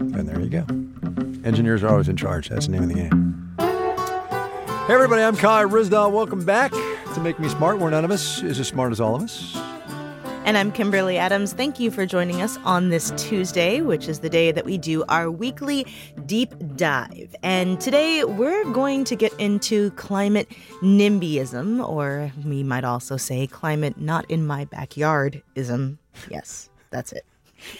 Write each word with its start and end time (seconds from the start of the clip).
And 0.00 0.28
there 0.28 0.40
you 0.40 0.48
go. 0.48 0.64
Engineers 1.44 1.82
are 1.82 1.88
always 1.88 2.08
in 2.08 2.16
charge. 2.16 2.48
That's 2.48 2.66
the 2.66 2.72
name 2.72 2.84
of 2.84 2.88
the 2.88 2.94
game. 2.94 3.54
Hey, 3.58 4.94
everybody, 4.94 5.22
I'm 5.22 5.36
Kai 5.36 5.64
Ryssdal. 5.64 6.12
Welcome 6.12 6.44
back 6.44 6.70
to 6.70 7.20
Make 7.20 7.38
Me 7.40 7.48
Smart, 7.48 7.78
where 7.78 7.90
none 7.90 8.04
of 8.04 8.10
us 8.10 8.42
is 8.42 8.60
as 8.60 8.68
smart 8.68 8.92
as 8.92 9.00
all 9.00 9.16
of 9.16 9.22
us. 9.22 9.56
And 10.44 10.56
I'm 10.56 10.72
Kimberly 10.72 11.18
Adams. 11.18 11.52
Thank 11.52 11.78
you 11.78 11.90
for 11.90 12.06
joining 12.06 12.40
us 12.40 12.58
on 12.64 12.88
this 12.88 13.12
Tuesday, 13.16 13.82
which 13.82 14.08
is 14.08 14.20
the 14.20 14.30
day 14.30 14.50
that 14.52 14.64
we 14.64 14.78
do 14.78 15.04
our 15.08 15.30
weekly 15.30 15.86
deep 16.24 16.54
dive. 16.76 17.34
And 17.42 17.78
today 17.80 18.24
we're 18.24 18.64
going 18.72 19.04
to 19.04 19.16
get 19.16 19.34
into 19.34 19.90
climate 19.92 20.48
NIMBYism, 20.80 21.86
or 21.86 22.32
we 22.46 22.62
might 22.62 22.84
also 22.84 23.18
say 23.18 23.46
climate 23.46 23.98
not 23.98 24.30
in 24.30 24.46
my 24.46 24.64
backyardism. 24.64 25.98
Yes, 26.30 26.70
that's 26.90 27.12
it. 27.12 27.24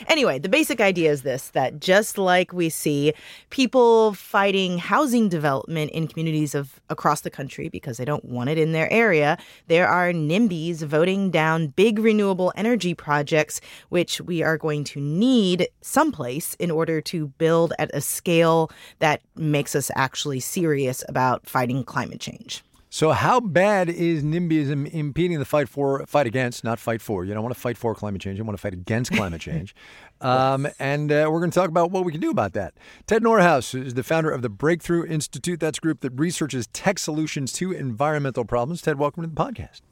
Anyway, 0.06 0.38
the 0.38 0.48
basic 0.48 0.80
idea 0.80 1.10
is 1.10 1.22
this 1.22 1.48
that 1.50 1.80
just 1.80 2.18
like 2.18 2.52
we 2.52 2.68
see 2.68 3.12
people 3.50 4.14
fighting 4.14 4.78
housing 4.78 5.28
development 5.28 5.90
in 5.92 6.06
communities 6.06 6.54
of 6.54 6.80
across 6.90 7.22
the 7.22 7.30
country 7.30 7.68
because 7.68 7.96
they 7.96 8.04
don't 8.04 8.24
want 8.24 8.50
it 8.50 8.58
in 8.58 8.72
their 8.72 8.90
area, 8.92 9.38
there 9.66 9.88
are 9.88 10.12
NIMBYs 10.12 10.82
voting 10.82 11.30
down 11.30 11.68
big 11.68 11.98
renewable 11.98 12.52
energy 12.56 12.94
projects 12.94 13.60
which 13.88 14.20
we 14.20 14.42
are 14.42 14.58
going 14.58 14.84
to 14.84 15.00
need 15.00 15.68
someplace 15.80 16.54
in 16.54 16.70
order 16.70 17.00
to 17.00 17.28
build 17.38 17.72
at 17.78 17.90
a 17.94 18.00
scale 18.00 18.70
that 18.98 19.22
makes 19.36 19.74
us 19.74 19.90
actually 19.94 20.40
serious 20.40 21.04
about 21.08 21.46
fighting 21.46 21.84
climate 21.84 22.20
change. 22.20 22.62
So, 22.90 23.12
how 23.12 23.40
bad 23.40 23.90
is 23.90 24.22
NIMBYism 24.22 24.90
impeding 24.94 25.38
the 25.38 25.44
fight 25.44 25.68
for, 25.68 26.06
fight 26.06 26.26
against, 26.26 26.64
not 26.64 26.78
fight 26.78 27.02
for? 27.02 27.22
You 27.22 27.34
don't 27.34 27.42
want 27.42 27.54
to 27.54 27.60
fight 27.60 27.76
for 27.76 27.94
climate 27.94 28.22
change. 28.22 28.38
You 28.38 28.44
want 28.44 28.56
to 28.56 28.62
fight 28.62 28.72
against 28.72 29.12
climate 29.12 29.40
change. 29.42 29.74
Um, 30.22 30.64
yes. 30.64 30.74
And 30.78 31.12
uh, 31.12 31.28
we're 31.30 31.40
going 31.40 31.50
to 31.50 31.54
talk 31.54 31.68
about 31.68 31.90
what 31.90 32.06
we 32.06 32.12
can 32.12 32.20
do 32.20 32.30
about 32.30 32.54
that. 32.54 32.72
Ted 33.06 33.22
Nordhaus 33.22 33.78
is 33.78 33.92
the 33.92 34.02
founder 34.02 34.30
of 34.30 34.40
the 34.40 34.48
Breakthrough 34.48 35.04
Institute. 35.04 35.60
That's 35.60 35.76
a 35.76 35.80
group 35.82 36.00
that 36.00 36.12
researches 36.18 36.66
tech 36.68 36.98
solutions 36.98 37.52
to 37.54 37.72
environmental 37.72 38.46
problems. 38.46 38.80
Ted, 38.80 38.98
welcome 38.98 39.22
to 39.22 39.28
the 39.28 39.34
podcast. 39.34 39.82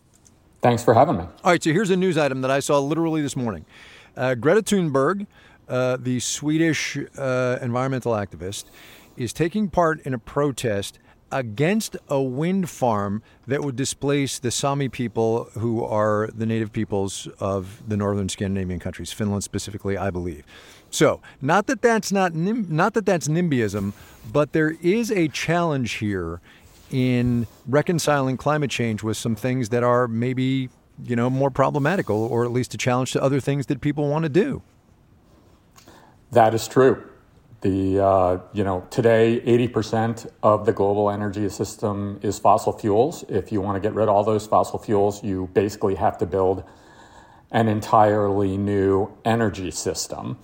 Thanks 0.62 0.82
for 0.82 0.94
having 0.94 1.18
me. 1.18 1.24
All 1.44 1.50
right, 1.50 1.62
so 1.62 1.72
here's 1.72 1.90
a 1.90 1.96
news 1.96 2.16
item 2.16 2.40
that 2.40 2.50
I 2.50 2.60
saw 2.60 2.78
literally 2.80 3.20
this 3.20 3.36
morning. 3.36 3.66
Uh, 4.16 4.34
Greta 4.34 4.62
Thunberg, 4.62 5.26
uh, 5.68 5.98
the 6.00 6.18
Swedish 6.18 6.96
uh, 7.18 7.58
environmental 7.60 8.12
activist, 8.12 8.64
is 9.18 9.34
taking 9.34 9.68
part 9.68 10.00
in 10.00 10.14
a 10.14 10.18
protest 10.18 10.98
against 11.32 11.96
a 12.08 12.20
wind 12.20 12.70
farm 12.70 13.22
that 13.46 13.62
would 13.62 13.76
displace 13.76 14.38
the 14.38 14.50
Sami 14.50 14.88
people, 14.88 15.44
who 15.54 15.84
are 15.84 16.28
the 16.34 16.46
native 16.46 16.72
peoples 16.72 17.28
of 17.40 17.82
the 17.88 17.96
northern 17.96 18.28
Scandinavian 18.28 18.78
countries, 18.78 19.12
Finland 19.12 19.44
specifically, 19.44 19.96
I 19.96 20.10
believe. 20.10 20.44
So, 20.90 21.20
not 21.42 21.66
that 21.66 21.82
that's 21.82 22.12
not 22.12 22.34
not 22.34 22.94
that 22.94 23.06
that's 23.06 23.28
NIMBYism, 23.28 23.92
but 24.32 24.52
there 24.52 24.76
is 24.80 25.10
a 25.10 25.28
challenge 25.28 25.94
here 25.94 26.40
in 26.90 27.46
reconciling 27.66 28.36
climate 28.36 28.70
change 28.70 29.02
with 29.02 29.16
some 29.16 29.34
things 29.34 29.70
that 29.70 29.82
are 29.82 30.06
maybe 30.06 30.68
you 31.04 31.16
know 31.16 31.28
more 31.28 31.50
problematical, 31.50 32.16
or 32.16 32.44
at 32.44 32.52
least 32.52 32.72
a 32.74 32.78
challenge 32.78 33.12
to 33.12 33.22
other 33.22 33.40
things 33.40 33.66
that 33.66 33.80
people 33.80 34.08
want 34.08 34.22
to 34.22 34.28
do. 34.28 34.62
That 36.30 36.54
is 36.54 36.68
true. 36.68 37.02
The 37.62 38.00
uh, 38.00 38.38
you 38.52 38.64
know 38.64 38.86
today, 38.90 39.40
eighty 39.42 39.66
percent 39.66 40.26
of 40.42 40.66
the 40.66 40.72
global 40.72 41.10
energy 41.10 41.48
system 41.48 42.20
is 42.22 42.38
fossil 42.38 42.72
fuels. 42.72 43.24
If 43.28 43.50
you 43.50 43.60
want 43.60 43.76
to 43.76 43.80
get 43.80 43.94
rid 43.94 44.04
of 44.04 44.14
all 44.14 44.24
those 44.24 44.46
fossil 44.46 44.78
fuels, 44.78 45.24
you 45.24 45.48
basically 45.54 45.94
have 45.94 46.18
to 46.18 46.26
build 46.26 46.64
an 47.50 47.68
entirely 47.68 48.56
new 48.56 49.16
energy 49.24 49.70
system. 49.70 50.38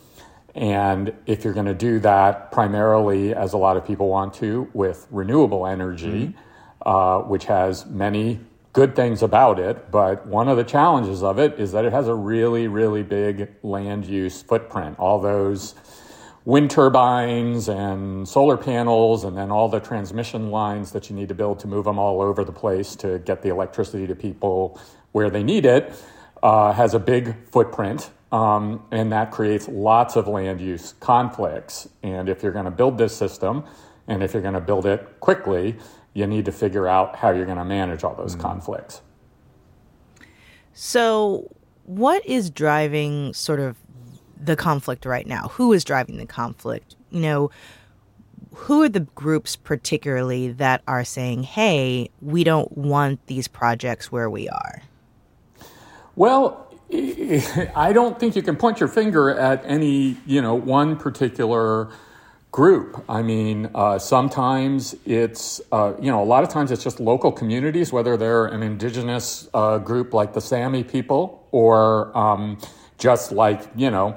And 0.55 1.15
if 1.27 1.45
you're 1.45 1.55
going 1.55 1.67
to 1.67 1.75
do 1.75 1.99
that 2.01 2.53
primarily, 2.53 3.35
as 3.35 3.53
a 3.53 3.59
lot 3.59 3.77
of 3.77 3.87
people 3.87 4.09
want 4.09 4.35
to, 4.35 4.71
with 4.73 5.07
renewable 5.11 5.67
energy, 5.67 6.29
mm-hmm. 6.29 6.89
uh, 6.89 7.21
which 7.29 7.45
has 7.47 7.87
many 7.87 8.41
good 8.73 8.95
things 8.97 9.23
about 9.23 9.59
it, 9.59 9.91
but 9.91 10.27
one 10.27 10.49
of 10.49 10.57
the 10.57 10.65
challenges 10.65 11.23
of 11.23 11.39
it 11.39 11.59
is 11.59 11.73
that 11.73 11.85
it 11.85 11.93
has 11.93 12.09
a 12.09 12.15
really, 12.15 12.69
really 12.69 13.03
big 13.03 13.51
land 13.63 14.07
use 14.07 14.43
footprint. 14.43 14.99
All 14.99 15.19
those 15.21 15.75
wind 16.45 16.71
turbines 16.71 17.69
and 17.69 18.27
solar 18.29 18.57
panels 18.57 19.23
and 19.23 19.37
then 19.37 19.51
all 19.51 19.69
the 19.69 19.79
transmission 19.79 20.51
lines 20.51 20.93
that 20.93 21.09
you 21.09 21.15
need 21.15 21.29
to 21.29 21.35
build 21.35 21.61
to 21.61 21.69
move 21.69 21.85
them 21.85 21.99
all 21.99 22.21
over 22.21 22.45
the 22.45 22.53
place 22.53 22.97
to 22.97 23.21
get 23.21 23.43
the 23.43 23.49
electricity 23.49 24.07
to 24.07 24.15
people 24.15 24.81
where 25.13 25.31
they 25.31 25.43
need 25.43 25.65
it 25.65 25.93
uh, 26.43 26.73
has 26.73 26.95
a 26.95 26.99
big 26.99 27.37
footprint 27.47 28.11
um, 28.33 28.83
and 28.91 29.13
that 29.13 29.31
creates 29.31 29.69
lots 29.69 30.17
of 30.17 30.27
land 30.27 30.61
use 30.61 30.95
conflicts 30.99 31.89
and 32.03 32.29
if 32.29 32.43
you're 32.43 32.53
going 32.53 32.65
to 32.65 32.71
build 32.73 32.99
this 32.99 33.17
system 33.17 33.65
and 34.09 34.23
if 34.23 34.33
you're 34.33 34.43
going 34.43 34.55
to 34.55 34.61
build 34.61 34.85
it 34.85 35.21
quickly 35.21 35.77
you 36.13 36.27
need 36.27 36.45
to 36.45 36.53
figure 36.53 36.89
out 36.89 37.15
how 37.17 37.31
you're 37.31 37.47
going 37.47 37.57
to 37.57 37.65
manage 37.65 38.03
all 38.03 38.17
those 38.17 38.33
mm-hmm. 38.33 38.43
conflicts 38.43 39.01
so 40.73 41.55
what 41.85 42.25
is 42.27 42.51
driving 42.51 43.33
sort 43.33 43.61
of 43.61 43.77
the 44.45 44.57
conflict 44.57 45.07
right 45.07 45.27
now? 45.27 45.49
Who 45.55 45.73
is 45.73 45.85
driving 45.85 46.19
the 46.19 46.27
conflict? 46.27 46.97
You 47.11 47.21
know, 47.21 47.51
who 48.55 48.83
are 48.83 48.89
the 48.89 49.01
groups 49.01 49.57
particularly 49.57 50.53
that 50.53 50.83
are 50.87 51.05
saying, 51.05 51.45
hey, 51.45 52.11
we 52.21 52.45
don't 52.45 52.77
want 52.77 53.27
these 53.27 53.49
projects 53.49 54.13
where 54.13 54.29
we 54.29 54.49
are? 54.49 54.83
Well, 56.17 56.69
I 56.93 57.93
don't 57.95 58.21
think 58.21 58.37
you 58.37 58.43
can 58.43 58.57
point 58.57 58.81
your 58.81 58.89
finger 58.89 59.31
at 59.31 59.63
any, 59.65 60.17
you 60.27 60.43
know, 60.43 60.55
one 60.55 60.97
particular 60.97 61.91
group. 62.51 63.03
I 63.09 63.23
mean, 63.23 63.71
uh, 63.75 63.99
sometimes 63.99 64.95
it's, 65.07 65.63
uh, 65.73 65.95
you 65.99 66.11
know, 66.11 66.23
a 66.23 66.25
lot 66.25 66.43
of 66.45 66.51
times 66.51 66.71
it's 66.71 66.85
just 66.85 67.01
local 67.01 67.33
communities, 67.33 67.93
whether 67.93 68.19
they're 68.19 68.45
an 68.45 68.63
indigenous 68.63 69.49
uh, 69.55 69.79
group 69.79 70.13
like 70.13 70.35
the 70.35 70.41
Sami 70.43 70.85
people 70.85 71.47
or, 71.51 72.17
um, 72.17 72.59
just 73.03 73.33
like, 73.33 73.61
you 73.75 73.91
know, 73.91 74.17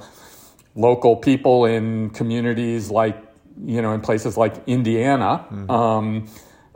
local 0.75 1.15
people 1.15 1.65
in 1.65 2.11
communities 2.11 2.91
like, 2.91 3.17
you 3.65 3.81
know, 3.81 3.93
in 3.93 4.01
places 4.01 4.37
like 4.37 4.53
Indiana. 4.67 5.45
Mm-hmm. 5.49 5.71
Um, 5.71 6.29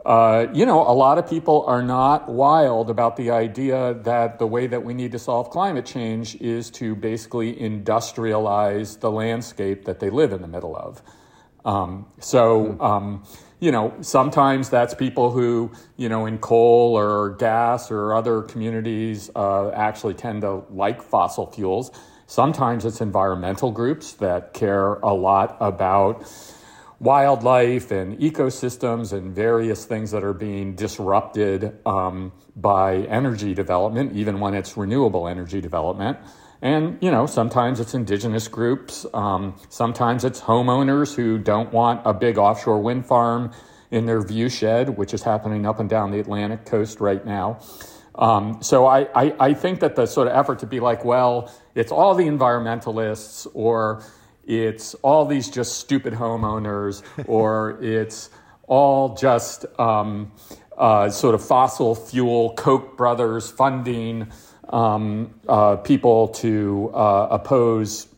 uh, 0.04 0.46
you 0.52 0.66
know, 0.66 0.80
a 0.80 0.96
lot 0.96 1.18
of 1.18 1.28
people 1.28 1.64
are 1.66 1.82
not 1.82 2.28
wild 2.28 2.90
about 2.90 3.16
the 3.16 3.30
idea 3.30 3.94
that 4.02 4.38
the 4.38 4.46
way 4.46 4.66
that 4.66 4.82
we 4.82 4.92
need 4.92 5.12
to 5.12 5.18
solve 5.18 5.50
climate 5.50 5.86
change 5.86 6.34
is 6.36 6.70
to 6.70 6.96
basically 6.96 7.54
industrialize 7.54 8.98
the 8.98 9.10
landscape 9.10 9.84
that 9.84 10.00
they 10.00 10.10
live 10.10 10.32
in 10.32 10.42
the 10.42 10.48
middle 10.48 10.74
of. 10.74 11.02
Um, 11.64 12.06
so, 12.18 12.64
mm-hmm. 12.64 12.80
um, 12.80 13.24
you 13.60 13.70
know, 13.70 13.94
sometimes 14.00 14.70
that's 14.70 14.94
people 14.94 15.30
who, 15.30 15.70
you 15.96 16.08
know, 16.08 16.24
in 16.26 16.38
coal 16.38 16.98
or 16.98 17.30
gas 17.36 17.90
or 17.90 18.14
other 18.14 18.42
communities 18.42 19.30
uh, 19.36 19.70
actually 19.70 20.14
tend 20.14 20.40
to 20.42 20.64
like 20.70 21.02
fossil 21.02 21.50
fuels. 21.50 21.90
Sometimes 22.26 22.84
it's 22.84 23.00
environmental 23.00 23.70
groups 23.70 24.14
that 24.14 24.54
care 24.54 24.94
a 24.94 25.12
lot 25.12 25.58
about 25.60 26.24
wildlife 27.00 27.90
and 27.90 28.18
ecosystems 28.18 29.12
and 29.12 29.34
various 29.34 29.84
things 29.84 30.10
that 30.10 30.22
are 30.22 30.34
being 30.34 30.74
disrupted 30.74 31.76
um, 31.86 32.32
by 32.56 32.96
energy 32.96 33.54
development, 33.54 34.14
even 34.14 34.40
when 34.40 34.54
it's 34.54 34.76
renewable 34.76 35.28
energy 35.28 35.60
development. 35.60 36.18
And, 36.62 36.98
you 37.00 37.10
know, 37.10 37.26
sometimes 37.26 37.80
it's 37.80 37.94
indigenous 37.94 38.48
groups. 38.48 39.06
Um, 39.14 39.58
sometimes 39.70 40.24
it's 40.24 40.40
homeowners 40.40 41.14
who 41.14 41.38
don't 41.38 41.72
want 41.72 42.02
a 42.04 42.12
big 42.12 42.36
offshore 42.36 42.80
wind 42.82 43.06
farm 43.06 43.52
in 43.90 44.06
their 44.06 44.20
view 44.20 44.48
shed, 44.48 44.96
which 44.96 45.14
is 45.14 45.22
happening 45.22 45.66
up 45.66 45.80
and 45.80 45.88
down 45.88 46.10
the 46.10 46.20
Atlantic 46.20 46.66
coast 46.66 47.00
right 47.00 47.24
now. 47.24 47.60
Um, 48.14 48.62
so 48.62 48.86
I, 48.86 49.08
I, 49.14 49.34
I, 49.40 49.54
think 49.54 49.80
that 49.80 49.96
the 49.96 50.04
sort 50.04 50.28
of 50.28 50.34
effort 50.34 50.58
to 50.58 50.66
be 50.66 50.80
like, 50.80 51.04
well, 51.04 51.50
it's 51.74 51.90
all 51.90 52.14
the 52.14 52.24
environmentalists 52.24 53.46
or 53.54 54.02
it's 54.44 54.94
all 54.96 55.24
these 55.24 55.48
just 55.48 55.78
stupid 55.78 56.12
homeowners 56.12 57.02
or 57.26 57.82
it's 57.82 58.28
all 58.66 59.14
just 59.14 59.64
um, 59.78 60.32
uh, 60.76 61.08
sort 61.08 61.34
of 61.34 61.44
fossil 61.44 61.94
fuel 61.94 62.52
Koch 62.54 62.96
brothers 62.96 63.50
funding 63.50 64.30
um, 64.70 65.34
uh, 65.48 65.76
people 65.76 66.28
to 66.28 66.90
uh, 66.94 67.28
oppose 67.30 68.08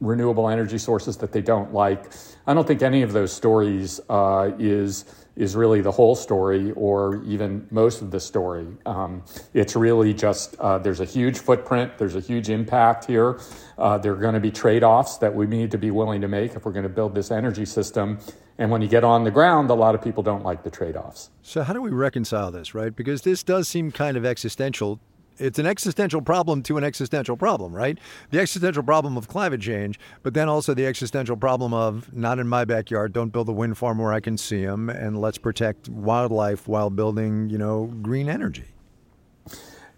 renewable 0.00 0.48
energy 0.48 0.78
sources 0.78 1.16
that 1.18 1.32
they 1.32 1.42
don't 1.42 1.72
like. 1.74 2.12
I 2.46 2.54
don't 2.54 2.66
think 2.66 2.82
any 2.82 3.02
of 3.02 3.12
those 3.12 3.32
stories 3.32 4.00
uh, 4.08 4.50
is 4.58 5.04
is 5.36 5.56
really 5.56 5.80
the 5.80 5.92
whole 5.92 6.14
story 6.14 6.72
or 6.72 7.22
even 7.24 7.66
most 7.70 8.02
of 8.02 8.10
the 8.10 8.20
story. 8.20 8.66
Um, 8.84 9.22
it's 9.54 9.76
really 9.76 10.12
just 10.12 10.56
uh, 10.56 10.78
there's 10.78 11.00
a 11.00 11.04
huge 11.04 11.38
footprint, 11.38 11.96
there's 11.98 12.16
a 12.16 12.20
huge 12.20 12.50
impact 12.50 13.06
here. 13.06 13.40
Uh, 13.78 13.96
there 13.96 14.12
are 14.12 14.16
going 14.16 14.34
to 14.34 14.40
be 14.40 14.50
trade 14.50 14.82
offs 14.82 15.18
that 15.18 15.34
we 15.34 15.46
need 15.46 15.70
to 15.70 15.78
be 15.78 15.90
willing 15.90 16.20
to 16.20 16.28
make 16.28 16.56
if 16.56 16.64
we're 16.64 16.72
going 16.72 16.82
to 16.82 16.88
build 16.88 17.14
this 17.14 17.30
energy 17.30 17.64
system. 17.64 18.18
And 18.58 18.70
when 18.70 18.82
you 18.82 18.88
get 18.88 19.04
on 19.04 19.24
the 19.24 19.30
ground, 19.30 19.70
a 19.70 19.74
lot 19.74 19.94
of 19.94 20.02
people 20.02 20.22
don't 20.22 20.44
like 20.44 20.62
the 20.62 20.70
trade 20.70 20.96
offs. 20.96 21.30
So, 21.42 21.62
how 21.62 21.72
do 21.72 21.80
we 21.80 21.90
reconcile 21.90 22.50
this, 22.50 22.74
right? 22.74 22.94
Because 22.94 23.22
this 23.22 23.42
does 23.42 23.68
seem 23.68 23.90
kind 23.90 24.18
of 24.18 24.26
existential 24.26 25.00
it's 25.40 25.58
an 25.58 25.66
existential 25.66 26.20
problem 26.20 26.62
to 26.64 26.76
an 26.76 26.84
existential 26.84 27.36
problem, 27.36 27.74
right? 27.74 27.98
The 28.30 28.40
existential 28.40 28.82
problem 28.82 29.16
of 29.16 29.26
climate 29.26 29.60
change, 29.60 29.98
but 30.22 30.34
then 30.34 30.48
also 30.48 30.74
the 30.74 30.86
existential 30.86 31.36
problem 31.36 31.72
of 31.72 32.12
not 32.14 32.38
in 32.38 32.46
my 32.46 32.64
backyard, 32.64 33.12
don't 33.12 33.30
build 33.30 33.48
a 33.48 33.52
wind 33.52 33.78
farm 33.78 33.98
where 33.98 34.12
I 34.12 34.20
can 34.20 34.36
see 34.36 34.64
them, 34.64 34.90
and 34.90 35.20
let's 35.20 35.38
protect 35.38 35.88
wildlife 35.88 36.68
while 36.68 36.90
building, 36.90 37.48
you 37.48 37.58
know, 37.58 37.86
green 38.02 38.28
energy. 38.28 38.66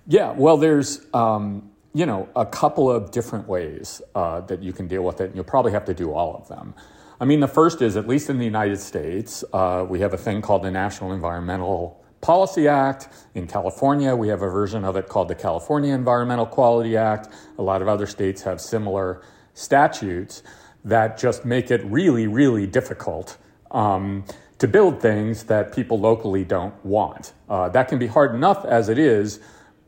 Yeah, 0.06 0.32
well, 0.32 0.56
there's 0.56 1.06
um, 1.14 1.70
you 1.94 2.06
know 2.06 2.28
a 2.34 2.46
couple 2.46 2.90
of 2.90 3.10
different 3.10 3.46
ways 3.46 4.00
uh, 4.14 4.40
that 4.42 4.62
you 4.62 4.72
can 4.72 4.88
deal 4.88 5.02
with 5.02 5.20
it, 5.20 5.26
and 5.26 5.34
you'll 5.34 5.44
probably 5.44 5.72
have 5.72 5.84
to 5.86 5.94
do 5.94 6.12
all 6.12 6.34
of 6.36 6.48
them. 6.48 6.74
I 7.20 7.24
mean, 7.24 7.38
the 7.38 7.48
first 7.48 7.82
is 7.82 7.96
at 7.96 8.08
least 8.08 8.30
in 8.30 8.38
the 8.38 8.44
United 8.44 8.80
States, 8.80 9.44
uh, 9.52 9.86
we 9.88 10.00
have 10.00 10.12
a 10.12 10.18
thing 10.18 10.42
called 10.42 10.62
the 10.62 10.72
National 10.72 11.12
Environmental 11.12 12.01
Policy 12.22 12.66
Act. 12.66 13.08
In 13.34 13.46
California, 13.46 14.16
we 14.16 14.28
have 14.28 14.40
a 14.40 14.48
version 14.48 14.84
of 14.84 14.96
it 14.96 15.08
called 15.08 15.28
the 15.28 15.34
California 15.34 15.94
Environmental 15.94 16.46
Quality 16.46 16.96
Act. 16.96 17.28
A 17.58 17.62
lot 17.62 17.82
of 17.82 17.88
other 17.88 18.06
states 18.06 18.40
have 18.42 18.62
similar 18.62 19.20
statutes 19.52 20.42
that 20.84 21.19
just 21.19 21.44
make 21.44 21.70
it 21.70 21.84
really, 21.84 22.26
really 22.26 22.66
difficult 22.66 23.36
um, 23.70 24.24
to 24.58 24.66
build 24.66 25.02
things 25.02 25.44
that 25.44 25.74
people 25.74 26.00
locally 26.00 26.44
don't 26.44 26.74
want. 26.82 27.34
Uh, 27.50 27.69
that 27.69 27.88
can 27.88 27.98
be 27.98 28.06
hard 28.06 28.34
enough 28.34 28.64
as 28.64 28.88
it 28.88 28.98
is 28.98 29.38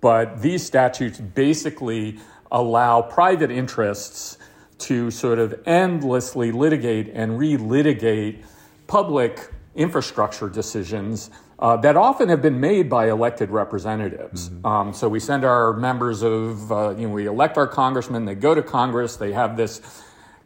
but 0.04 0.42
these 0.42 0.62
statutes 0.62 1.18
basically 1.18 2.18
allow 2.52 3.00
private 3.00 3.50
interests 3.50 4.36
to 4.76 5.10
sort 5.10 5.38
of 5.38 5.58
endlessly 5.64 6.52
litigate 6.52 7.08
and 7.14 7.40
relitigate 7.40 8.44
public 8.86 9.50
infrastructure 9.74 10.50
decisions 10.50 11.30
uh, 11.58 11.76
that 11.78 11.96
often 11.96 12.28
have 12.28 12.42
been 12.42 12.60
made 12.60 12.88
by 12.90 13.08
elected 13.10 13.50
representatives. 13.50 14.50
Mm-hmm. 14.50 14.66
Um, 14.66 14.92
so 14.92 15.08
we 15.08 15.20
send 15.20 15.44
our 15.44 15.72
members 15.72 16.22
of, 16.22 16.70
uh, 16.72 16.94
you 16.96 17.08
know, 17.08 17.14
we 17.14 17.26
elect 17.26 17.56
our 17.56 17.66
congressmen, 17.66 18.24
they 18.24 18.34
go 18.34 18.54
to 18.54 18.62
Congress, 18.62 19.16
they 19.16 19.32
have 19.32 19.56
this 19.56 19.80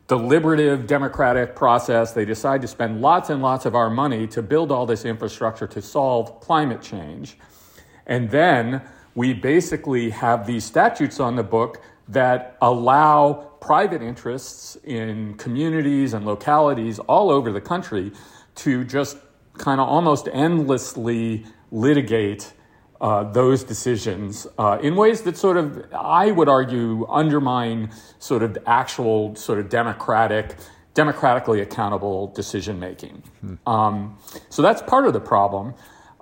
deliberative 0.09 0.87
democratic 0.87 1.55
process. 1.55 2.13
They 2.13 2.25
decide 2.25 2.63
to 2.63 2.69
spend 2.69 3.01
lots 3.01 3.31
and 3.31 3.43
lots 3.43 3.67
of 3.67 3.75
our 3.75 3.91
money 3.91 4.27
to 4.29 4.43
build 4.43 4.73
all 4.73 4.87
this 4.87 5.05
infrastructure 5.05 5.67
to 5.69 5.83
solve 5.83 6.41
climate 6.41 6.83
change. 6.83 7.39
And 8.07 8.31
then 8.31 8.83
we 9.15 9.35
basically 9.35 10.11
have 10.11 10.47
these 10.47 10.65
statutes 10.65 11.21
on 11.21 11.37
the 11.37 11.43
book 11.43 11.83
that 12.09 12.57
allow 12.63 13.35
private 13.61 14.01
interests 14.01 14.79
in 14.85 15.35
communities 15.35 16.15
and 16.15 16.25
localities 16.25 16.99
all 17.01 17.31
over 17.31 17.53
the 17.53 17.61
country 17.61 18.11
to 18.55 18.85
just 18.85 19.19
kind 19.59 19.81
of 19.81 19.89
almost 19.89 20.29
endlessly 20.33 21.45
litigate 21.71 22.53
uh, 23.01 23.25
those 23.25 23.63
decisions 23.63 24.47
uh, 24.59 24.79
in 24.83 24.97
ways 24.97 25.23
that 25.23 25.37
sort 25.37 25.57
of, 25.57 25.85
I 25.93 26.31
would 26.31 26.49
argue, 26.49 27.07
undermine 27.09 27.91
sort 28.19 28.43
of 28.43 28.59
actual 28.67 29.37
sort 29.37 29.59
of 29.61 29.69
democratic, 29.69 30.57
democratically 30.95 31.61
accountable 31.61 32.29
decision 32.29 32.81
making. 32.81 33.23
Hmm. 33.41 33.55
Um, 33.69 34.19
so 34.49 34.63
that's 34.63 34.83
part 34.83 35.07
of 35.07 35.13
the 35.13 35.21
problem. 35.21 35.75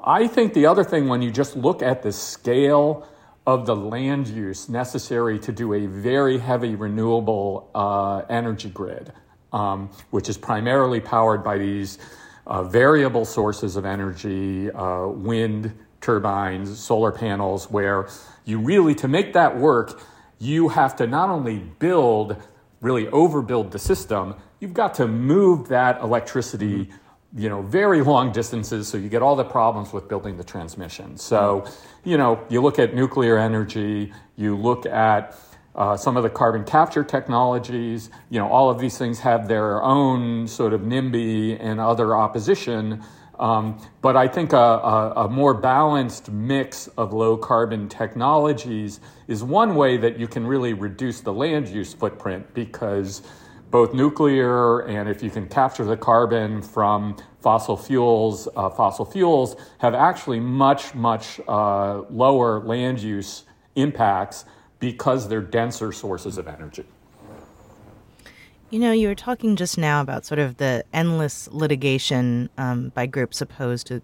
I 0.04 0.28
think 0.28 0.52
the 0.52 0.66
other 0.66 0.84
thing, 0.84 1.08
when 1.08 1.22
you 1.22 1.30
just 1.30 1.56
look 1.56 1.82
at 1.82 2.02
the 2.02 2.12
scale 2.12 3.08
of 3.46 3.64
the 3.64 3.76
land 3.76 4.28
use 4.28 4.68
necessary 4.68 5.38
to 5.38 5.52
do 5.52 5.72
a 5.72 5.86
very 5.86 6.38
heavy 6.38 6.74
renewable 6.74 7.70
uh, 7.74 8.18
energy 8.28 8.68
grid, 8.68 9.12
um, 9.52 9.88
which 10.10 10.28
is 10.28 10.36
primarily 10.36 11.00
powered 11.00 11.42
by 11.42 11.56
these 11.56 11.98
uh, 12.46 12.62
variable 12.62 13.24
sources 13.24 13.76
of 13.76 13.84
energy, 13.84 14.70
uh, 14.70 15.06
wind 15.06 15.72
turbines, 16.00 16.78
solar 16.78 17.12
panels, 17.12 17.70
where 17.70 18.08
you 18.44 18.58
really, 18.58 18.94
to 18.94 19.08
make 19.08 19.32
that 19.32 19.56
work, 19.56 20.00
you 20.38 20.68
have 20.68 20.94
to 20.96 21.06
not 21.06 21.30
only 21.30 21.58
build, 21.58 22.36
really 22.80 23.06
overbuild 23.06 23.70
the 23.70 23.78
system, 23.78 24.34
you've 24.60 24.74
got 24.74 24.94
to 24.94 25.08
move 25.08 25.68
that 25.68 26.00
electricity 26.00 26.88
you 27.36 27.50
know, 27.50 27.60
very 27.60 28.00
long 28.00 28.32
distances, 28.32 28.88
so 28.88 28.96
you 28.96 29.10
get 29.10 29.20
all 29.20 29.36
the 29.36 29.44
problems 29.44 29.92
with 29.92 30.08
building 30.08 30.38
the 30.38 30.44
transmission. 30.44 31.18
So, 31.18 31.66
you 32.02 32.16
know, 32.16 32.42
you 32.48 32.62
look 32.62 32.78
at 32.78 32.94
nuclear 32.94 33.36
energy, 33.36 34.12
you 34.36 34.56
look 34.56 34.86
at 34.86 35.36
uh, 35.76 35.96
some 35.96 36.16
of 36.16 36.22
the 36.22 36.30
carbon 36.30 36.64
capture 36.64 37.04
technologies, 37.04 38.08
you 38.30 38.38
know, 38.38 38.48
all 38.48 38.70
of 38.70 38.78
these 38.78 38.96
things 38.96 39.20
have 39.20 39.46
their 39.46 39.82
own 39.82 40.48
sort 40.48 40.72
of 40.72 40.80
NIMBY 40.80 41.58
and 41.60 41.78
other 41.78 42.16
opposition. 42.16 43.04
Um, 43.38 43.78
but 44.00 44.16
I 44.16 44.26
think 44.26 44.54
a, 44.54 44.56
a, 44.56 45.12
a, 45.24 45.28
more 45.28 45.52
balanced 45.52 46.30
mix 46.30 46.88
of 46.96 47.12
low 47.12 47.36
carbon 47.36 47.86
technologies 47.86 49.00
is 49.28 49.44
one 49.44 49.74
way 49.74 49.98
that 49.98 50.18
you 50.18 50.26
can 50.26 50.46
really 50.46 50.72
reduce 50.72 51.20
the 51.20 51.34
land 51.34 51.68
use 51.68 51.92
footprint 51.92 52.54
because 52.54 53.20
both 53.70 53.92
nuclear 53.92 54.78
and 54.86 55.06
if 55.10 55.22
you 55.22 55.28
can 55.28 55.46
capture 55.48 55.84
the 55.84 55.98
carbon 55.98 56.62
from 56.62 57.14
fossil 57.42 57.76
fuels, 57.76 58.48
uh, 58.56 58.70
fossil 58.70 59.04
fuels 59.04 59.56
have 59.78 59.92
actually 59.92 60.40
much, 60.40 60.94
much 60.94 61.38
uh, 61.46 62.00
lower 62.08 62.60
land 62.60 62.98
use 63.00 63.44
impacts 63.74 64.46
because 64.78 65.28
they're 65.28 65.40
denser 65.40 65.92
sources 65.92 66.38
of 66.38 66.48
energy. 66.48 66.84
You 68.70 68.80
know, 68.80 68.92
you 68.92 69.08
were 69.08 69.14
talking 69.14 69.54
just 69.56 69.78
now 69.78 70.00
about 70.00 70.26
sort 70.26 70.40
of 70.40 70.56
the 70.56 70.84
endless 70.92 71.48
litigation 71.52 72.50
um, 72.58 72.90
by 72.90 73.06
groups 73.06 73.40
opposed 73.40 73.86
to, 73.86 74.02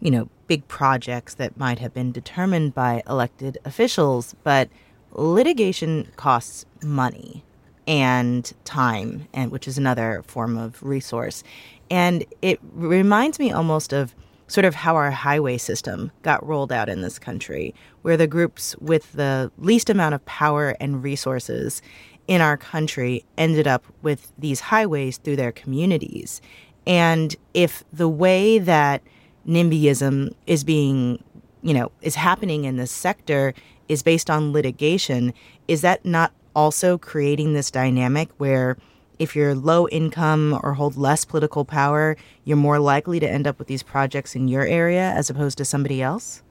you 0.00 0.10
know, 0.10 0.28
big 0.46 0.68
projects 0.68 1.34
that 1.34 1.56
might 1.56 1.78
have 1.78 1.94
been 1.94 2.12
determined 2.12 2.74
by 2.74 3.02
elected 3.08 3.56
officials, 3.64 4.36
but 4.44 4.68
litigation 5.12 6.08
costs 6.16 6.66
money 6.82 7.42
and 7.86 8.52
time, 8.64 9.28
and 9.32 9.50
which 9.50 9.66
is 9.66 9.78
another 9.78 10.22
form 10.26 10.58
of 10.58 10.82
resource. 10.82 11.42
And 11.90 12.24
it 12.42 12.60
reminds 12.74 13.38
me 13.38 13.50
almost 13.50 13.92
of 13.92 14.14
sort 14.46 14.64
of 14.64 14.74
how 14.74 14.96
our 14.96 15.10
highway 15.10 15.56
system 15.56 16.10
got 16.22 16.46
rolled 16.46 16.72
out 16.72 16.88
in 16.88 17.00
this 17.00 17.18
country, 17.18 17.74
where 18.02 18.16
the 18.16 18.26
groups 18.26 18.76
with 18.80 19.12
the 19.12 19.50
least 19.58 19.88
amount 19.88 20.14
of 20.14 20.24
power 20.26 20.76
and 20.80 21.02
resources 21.02 21.80
in 22.26 22.40
our 22.40 22.56
country 22.56 23.24
ended 23.36 23.66
up 23.66 23.84
with 24.02 24.32
these 24.38 24.60
highways 24.60 25.18
through 25.18 25.36
their 25.36 25.52
communities. 25.52 26.40
And 26.86 27.34
if 27.54 27.84
the 27.92 28.08
way 28.08 28.58
that 28.58 29.02
NIMBYism 29.46 30.34
is 30.46 30.64
being, 30.64 31.22
you 31.62 31.74
know, 31.74 31.90
is 32.02 32.14
happening 32.14 32.64
in 32.64 32.76
this 32.76 32.90
sector 32.90 33.54
is 33.88 34.02
based 34.02 34.30
on 34.30 34.52
litigation, 34.52 35.32
is 35.68 35.82
that 35.82 36.04
not 36.04 36.32
also 36.54 36.96
creating 36.96 37.52
this 37.52 37.70
dynamic 37.70 38.30
where 38.38 38.76
if 39.18 39.36
you're 39.36 39.54
low 39.54 39.88
income 39.88 40.58
or 40.62 40.74
hold 40.74 40.96
less 40.96 41.24
political 41.24 41.64
power, 41.64 42.16
you're 42.44 42.56
more 42.56 42.78
likely 42.78 43.20
to 43.20 43.28
end 43.28 43.46
up 43.46 43.58
with 43.58 43.68
these 43.68 43.82
projects 43.82 44.34
in 44.34 44.48
your 44.48 44.66
area 44.66 45.10
as 45.10 45.30
opposed 45.30 45.58
to 45.58 45.64
somebody 45.64 46.02
else? 46.02 46.42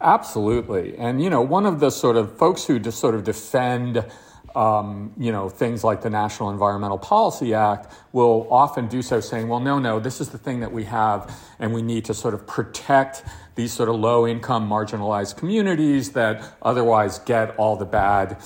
Absolutely. 0.00 0.96
And, 0.98 1.22
you 1.22 1.30
know, 1.30 1.40
one 1.40 1.66
of 1.66 1.80
the 1.80 1.90
sort 1.90 2.16
of 2.16 2.36
folks 2.36 2.64
who 2.66 2.78
just 2.78 2.98
sort 2.98 3.14
of 3.14 3.24
defend, 3.24 4.04
um, 4.54 5.12
you 5.16 5.32
know, 5.32 5.48
things 5.48 5.82
like 5.82 6.02
the 6.02 6.10
National 6.10 6.50
Environmental 6.50 6.98
Policy 6.98 7.54
Act 7.54 7.92
will 8.12 8.46
often 8.50 8.86
do 8.86 9.00
so 9.00 9.20
saying, 9.20 9.48
well, 9.48 9.60
no, 9.60 9.78
no, 9.78 10.00
this 10.00 10.20
is 10.20 10.28
the 10.28 10.38
thing 10.38 10.60
that 10.60 10.72
we 10.72 10.84
have, 10.84 11.34
and 11.58 11.72
we 11.72 11.80
need 11.80 12.04
to 12.04 12.14
sort 12.14 12.34
of 12.34 12.46
protect 12.46 13.24
these 13.54 13.72
sort 13.72 13.88
of 13.88 13.94
low 13.94 14.26
income 14.26 14.68
marginalized 14.68 15.36
communities 15.36 16.12
that 16.12 16.42
otherwise 16.60 17.18
get 17.20 17.56
all 17.56 17.76
the 17.76 17.86
bad 17.86 18.36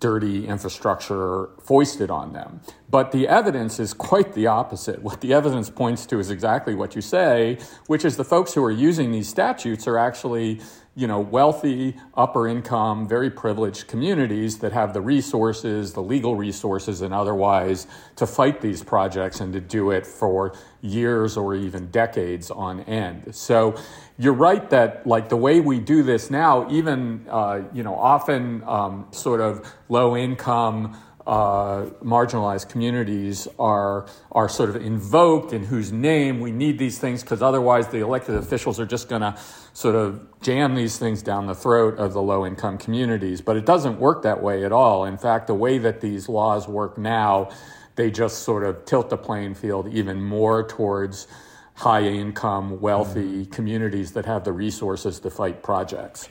dirty 0.00 0.46
infrastructure 0.46 1.50
foisted 1.60 2.10
on 2.10 2.32
them. 2.32 2.60
But 2.90 3.12
the 3.12 3.28
evidence 3.28 3.78
is 3.80 3.92
quite 3.92 4.32
the 4.34 4.46
opposite. 4.46 5.02
What 5.02 5.20
the 5.20 5.34
evidence 5.34 5.70
points 5.70 6.06
to 6.06 6.18
is 6.18 6.30
exactly 6.30 6.74
what 6.74 6.94
you 6.94 7.02
say, 7.02 7.58
which 7.86 8.04
is 8.04 8.16
the 8.16 8.24
folks 8.24 8.54
who 8.54 8.64
are 8.64 8.70
using 8.70 9.10
these 9.10 9.28
statutes 9.28 9.86
are 9.88 9.98
actually 9.98 10.60
you 10.98 11.06
know, 11.06 11.20
wealthy, 11.20 11.94
upper 12.16 12.48
income, 12.48 13.06
very 13.06 13.30
privileged 13.30 13.86
communities 13.86 14.58
that 14.58 14.72
have 14.72 14.92
the 14.92 15.00
resources, 15.00 15.92
the 15.92 16.02
legal 16.02 16.34
resources, 16.34 17.02
and 17.02 17.14
otherwise 17.14 17.86
to 18.16 18.26
fight 18.26 18.60
these 18.60 18.82
projects 18.82 19.38
and 19.38 19.52
to 19.52 19.60
do 19.60 19.92
it 19.92 20.04
for 20.04 20.52
years 20.80 21.36
or 21.36 21.54
even 21.54 21.88
decades 21.92 22.50
on 22.50 22.80
end. 22.80 23.32
So 23.32 23.76
you're 24.18 24.32
right 24.32 24.68
that 24.70 25.06
like 25.06 25.28
the 25.28 25.36
way 25.36 25.60
we 25.60 25.78
do 25.78 26.02
this 26.02 26.30
now, 26.30 26.68
even 26.70 27.24
uh, 27.30 27.62
you 27.72 27.84
know, 27.84 27.94
often 27.94 28.62
um, 28.64 29.06
sort 29.12 29.40
of 29.40 29.72
low 29.88 30.16
income 30.16 30.96
uh, 31.24 31.84
marginalized 32.02 32.70
communities 32.70 33.46
are 33.58 34.06
are 34.32 34.48
sort 34.48 34.70
of 34.70 34.76
invoked 34.76 35.52
in 35.52 35.62
whose 35.62 35.92
name 35.92 36.40
we 36.40 36.50
need 36.50 36.78
these 36.78 36.98
things 36.98 37.22
because 37.22 37.42
otherwise 37.42 37.86
the 37.88 37.98
elected 37.98 38.34
officials 38.34 38.80
are 38.80 38.86
just 38.86 39.08
going 39.10 39.20
to 39.20 39.38
sort 39.74 39.94
of 39.94 40.26
jam 40.40 40.74
these 40.74 40.96
things 40.98 41.22
down 41.22 41.46
the 41.46 41.54
throat 41.54 41.98
of 41.98 42.14
the 42.14 42.22
low 42.22 42.46
income 42.46 42.78
communities. 42.78 43.42
But 43.42 43.56
it 43.56 43.66
doesn't 43.66 44.00
work 44.00 44.22
that 44.22 44.42
way 44.42 44.64
at 44.64 44.72
all. 44.72 45.04
In 45.04 45.18
fact 45.18 45.46
the 45.46 45.54
way 45.54 45.78
that 45.78 46.00
these 46.00 46.28
laws 46.28 46.66
work 46.66 46.98
now 46.98 47.50
they 47.94 48.10
just 48.10 48.44
sort 48.44 48.64
of 48.64 48.84
tilt 48.84 49.10
the 49.10 49.16
playing 49.18 49.54
field 49.54 49.92
even 49.92 50.22
more 50.22 50.66
towards 50.66 51.26
high 51.78 52.02
income 52.02 52.80
wealthy 52.80 53.44
mm-hmm. 53.44 53.52
communities 53.52 54.12
that 54.12 54.26
have 54.26 54.44
the 54.44 54.52
resources 54.52 55.20
to 55.20 55.30
fight 55.30 55.62
projects 55.62 56.28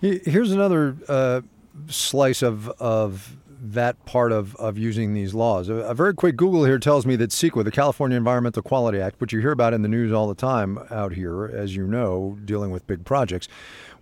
Here's 0.00 0.52
another 0.52 0.96
uh, 1.08 1.40
slice 1.88 2.42
of 2.42 2.68
of 2.80 3.36
that 3.60 4.04
part 4.06 4.30
of, 4.30 4.54
of 4.56 4.78
using 4.78 5.14
these 5.14 5.34
laws. 5.34 5.68
A, 5.68 5.74
a, 5.74 5.94
very 5.94 6.14
quick 6.14 6.36
Google 6.36 6.64
here 6.64 6.78
tells 6.78 7.04
me 7.04 7.16
that 7.16 7.30
CEQA, 7.30 7.64
the 7.64 7.72
California 7.72 8.16
Environmental 8.16 8.62
Quality 8.62 9.00
Act, 9.00 9.20
which 9.20 9.32
you 9.32 9.40
hear 9.40 9.50
about 9.50 9.74
in 9.74 9.82
the 9.82 9.88
news 9.88 10.12
all 10.12 10.28
the 10.28 10.34
time 10.36 10.78
out 10.92 11.12
here, 11.12 11.46
as 11.46 11.74
you 11.74 11.84
know, 11.84 12.38
dealing 12.44 12.70
with 12.70 12.86
big 12.86 13.04
projects, 13.04 13.48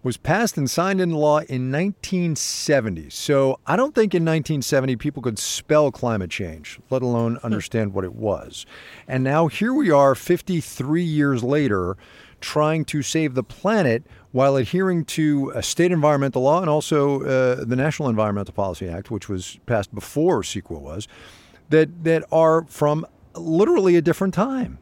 was 0.06 0.16
passed 0.16 0.56
and 0.56 0.70
signed 0.70 1.00
into 1.00 1.18
law 1.18 1.38
in 1.38 1.72
1970. 1.72 3.10
So 3.10 3.58
I 3.66 3.74
don't 3.74 3.92
think 3.92 4.14
in 4.14 4.24
1970 4.24 4.94
people 4.94 5.20
could 5.20 5.36
spell 5.36 5.90
climate 5.90 6.30
change, 6.30 6.78
let 6.90 7.02
alone 7.02 7.40
understand 7.42 7.92
what 7.92 8.04
it 8.04 8.14
was. 8.14 8.66
And 9.08 9.24
now 9.24 9.48
here 9.48 9.74
we 9.74 9.90
are 9.90 10.14
53 10.14 11.02
years 11.02 11.42
later 11.42 11.96
trying 12.40 12.84
to 12.84 13.02
save 13.02 13.34
the 13.34 13.42
planet 13.42 14.04
while 14.30 14.54
adhering 14.54 15.06
to 15.06 15.50
a 15.56 15.62
state 15.62 15.90
environmental 15.90 16.42
law 16.42 16.60
and 16.60 16.70
also 16.70 17.22
uh, 17.22 17.64
the 17.64 17.74
National 17.74 18.08
Environmental 18.08 18.54
Policy 18.54 18.88
Act, 18.88 19.10
which 19.10 19.28
was 19.28 19.58
passed 19.66 19.92
before 19.92 20.42
CEQA 20.42 20.80
was, 20.80 21.08
that, 21.70 22.04
that 22.04 22.22
are 22.30 22.64
from 22.68 23.04
literally 23.34 23.96
a 23.96 24.02
different 24.02 24.34
time. 24.34 24.78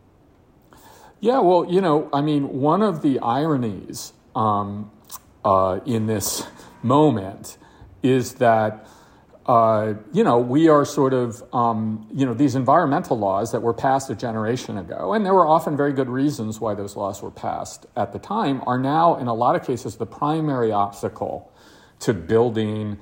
Yeah, 1.21 1.40
well, 1.40 1.64
you 1.66 1.81
know, 1.81 2.11
I 2.12 2.21
mean, 2.21 2.61
one 2.61 2.83
of 2.83 3.00
the 3.00 3.19
ironies 3.21 4.12
um, 4.37 4.90
uh, 5.45 5.81
in 5.85 6.07
this 6.07 6.47
moment 6.83 7.59
is 8.03 8.35
that 8.35 8.87
uh, 9.47 9.93
you 10.13 10.25
know, 10.25 10.39
we 10.39 10.69
are 10.69 10.87
sort 10.87 11.13
of, 11.13 11.43
um, 11.53 12.09
you 12.11 12.25
know, 12.25 12.33
these 12.33 12.55
environmental 12.55 13.19
laws 13.19 13.53
that 13.53 13.61
were 13.61 13.75
passed 13.75 14.09
a 14.09 14.15
generation 14.15 14.79
ago, 14.79 15.13
and 15.13 15.25
there 15.25 15.35
were 15.35 15.47
often 15.47 15.77
very 15.77 15.93
good 15.93 16.09
reasons 16.09 16.61
why 16.61 16.75
those 16.75 16.97
laws 16.97 17.21
were 17.21 17.31
passed 17.31 17.85
at 17.95 18.13
the 18.13 18.19
time, 18.19 18.63
are 18.67 18.79
now, 18.79 19.17
in 19.17 19.27
a 19.27 19.35
lot 19.35 19.55
of 19.55 19.63
cases, 19.63 19.97
the 19.97 20.07
primary 20.07 20.73
obstacle 20.73 21.53
to 22.01 22.15
building 22.15 22.99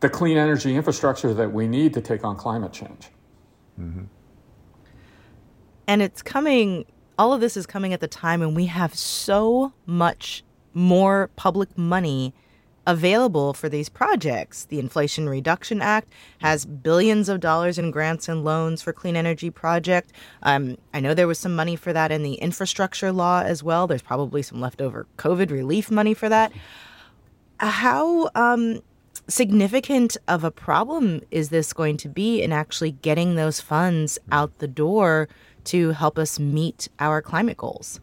the 0.00 0.08
clean 0.08 0.36
energy 0.36 0.74
infrastructure 0.74 1.32
that 1.32 1.52
we 1.52 1.68
need 1.68 1.94
to 1.94 2.00
take 2.00 2.24
on 2.24 2.36
climate 2.36 2.72
change. 2.72 3.08
Mm-hmm. 3.80 4.04
And 5.86 6.02
it's 6.02 6.20
coming, 6.20 6.84
all 7.16 7.32
of 7.32 7.40
this 7.40 7.56
is 7.56 7.64
coming 7.64 7.92
at 7.92 8.00
the 8.00 8.08
time 8.08 8.40
when 8.40 8.54
we 8.54 8.66
have 8.66 8.94
so 8.94 9.72
much 9.86 10.42
more 10.74 11.30
public 11.36 11.76
money 11.78 12.34
available 12.86 13.54
for 13.54 13.68
these 13.68 13.88
projects. 13.88 14.66
The 14.66 14.78
Inflation 14.78 15.28
Reduction 15.28 15.80
Act 15.80 16.12
has 16.40 16.66
billions 16.66 17.28
of 17.28 17.40
dollars 17.40 17.78
in 17.78 17.90
grants 17.90 18.28
and 18.28 18.44
loans 18.44 18.82
for 18.82 18.92
clean 18.92 19.16
energy 19.16 19.50
project. 19.50 20.12
Um, 20.42 20.76
I 20.92 21.00
know 21.00 21.14
there 21.14 21.26
was 21.26 21.38
some 21.38 21.56
money 21.56 21.76
for 21.76 21.92
that 21.92 22.12
in 22.12 22.22
the 22.22 22.34
infrastructure 22.34 23.12
law 23.12 23.40
as 23.40 23.62
well. 23.62 23.86
There's 23.86 24.02
probably 24.02 24.42
some 24.42 24.60
leftover 24.60 25.06
COVID 25.16 25.50
relief 25.50 25.90
money 25.90 26.14
for 26.14 26.28
that. 26.28 26.52
How 27.58 28.30
um, 28.34 28.80
significant 29.28 30.16
of 30.28 30.44
a 30.44 30.50
problem 30.50 31.22
is 31.30 31.48
this 31.48 31.72
going 31.72 31.96
to 31.98 32.08
be 32.08 32.42
in 32.42 32.52
actually 32.52 32.92
getting 32.92 33.36
those 33.36 33.60
funds 33.60 34.18
out 34.30 34.58
the 34.58 34.68
door 34.68 35.28
to 35.64 35.90
help 35.92 36.18
us 36.18 36.38
meet 36.38 36.88
our 36.98 37.22
climate 37.22 37.56
goals? 37.56 38.00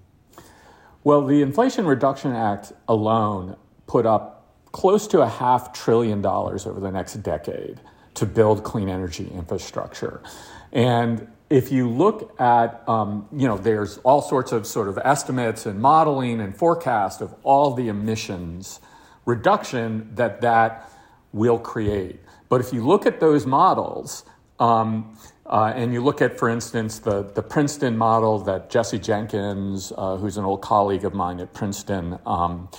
Well, 1.04 1.26
the 1.26 1.42
Inflation 1.42 1.86
Reduction 1.86 2.34
Act 2.34 2.74
alone 2.88 3.58
put 3.88 4.06
up 4.06 4.46
close 4.72 5.08
to 5.08 5.22
a 5.22 5.28
half 5.28 5.74
trillion 5.74 6.22
dollars 6.22 6.68
over 6.68 6.80
the 6.80 6.92
next 6.92 7.16
decade 7.16 7.80
to 8.14 8.26
build 8.26 8.64
clean 8.64 8.88
energy 8.88 9.28
infrastructure. 9.34 10.22
And 10.72 11.28
if 11.50 11.72
you 11.72 11.90
look 11.90 12.40
at, 12.40 12.88
um, 12.88 13.28
you 13.34 13.48
know, 13.48 13.58
there's 13.58 13.98
all 14.00 14.22
sorts 14.22 14.52
of 14.52 14.68
sort 14.68 14.88
of 14.88 15.00
estimates 15.04 15.66
and 15.66 15.82
modeling 15.82 16.40
and 16.40 16.56
forecast 16.56 17.22
of 17.22 17.34
all 17.44 17.74
the 17.74 17.88
emissions 17.88 18.80
reduction 19.26 20.10
that 20.16 20.42
that 20.42 20.90
will 21.34 21.60
create. 21.60 22.20
But 22.48 22.62
if 22.62 22.72
you 22.74 22.86
look 22.86 23.06
at 23.06 23.20
those 23.20 23.46
models, 23.46 24.24
um, 24.60 25.18
uh, 25.46 25.74
and 25.76 25.94
you 25.94 26.02
look 26.02 26.22
at, 26.22 26.38
for 26.38 26.50
instance, 26.50 27.00
the, 27.00 27.24
the 27.24 27.42
Princeton 27.42 27.98
model 27.98 28.40
that 28.40 28.70
Jesse 28.70 29.00
Jenkins, 29.00 29.92
uh, 29.98 30.18
who's 30.18 30.38
an 30.38 30.46
old 30.46 30.62
colleague 30.62 31.04
of 31.04 31.14
mine 31.14 31.40
at 31.40 31.54
Princeton, 31.54 32.20
um, 32.26 32.70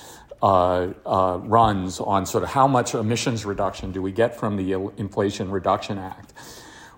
uh, 0.43 0.93
uh, 1.07 1.39
runs 1.43 2.01
on 2.01 2.27
sort 2.27 2.43
of 2.43 2.51
how 2.51 2.67
much 2.67 2.95
emissions 2.95 3.45
reduction 3.45 3.93
do 3.93 4.03
we 4.03 4.11
get 4.11 4.35
from 4.35 4.57
the 4.57 4.73
Inflation 4.97 5.51
Reduction 5.51 5.99
Act. 5.99 6.33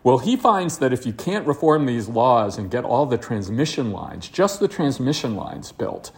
Well, 0.03 0.19
he 0.19 0.37
finds 0.37 0.79
that 0.79 0.93
if 0.93 1.07
you 1.07 1.13
can't 1.13 1.47
reform 1.47 1.87
these 1.87 2.09
laws 2.09 2.59
and 2.59 2.71
get 2.71 2.85
all 2.85 3.07
the 3.07 3.19
transmission 3.19 3.91
lines, 3.91 4.29
just 4.29 4.61
the 4.61 4.69
transmission 4.69 5.35
lines 5.35 5.73
built, 5.73 6.11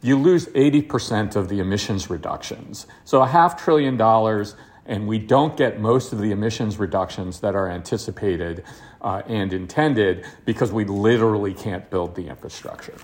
you 0.00 0.16
lose 0.16 0.46
80% 0.48 1.36
of 1.36 1.48
the 1.48 1.60
emissions 1.60 2.08
reductions. 2.08 2.86
So 3.04 3.22
a 3.22 3.26
half 3.26 3.62
trillion 3.62 3.96
dollars, 3.96 4.54
and 4.88 5.06
we 5.06 5.18
don't 5.18 5.56
get 5.56 5.80
most 5.80 6.12
of 6.12 6.18
the 6.18 6.32
emissions 6.32 6.78
reductions 6.78 7.40
that 7.40 7.54
are 7.54 7.68
anticipated 7.68 8.64
uh, 9.02 9.22
and 9.26 9.52
intended 9.52 10.26
because 10.44 10.72
we 10.72 10.84
literally 10.84 11.54
can't 11.54 11.88
build 11.90 12.16
the 12.16 12.26
infrastructure. 12.26 12.96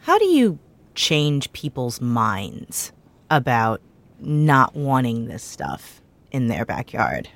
How 0.00 0.18
do 0.18 0.24
you 0.24 0.58
change 0.94 1.52
people's 1.52 2.00
minds 2.00 2.92
about 3.30 3.80
not 4.18 4.74
wanting 4.74 5.26
this 5.26 5.44
stuff 5.44 6.00
in 6.32 6.48
their 6.48 6.64
backyard? 6.64 7.28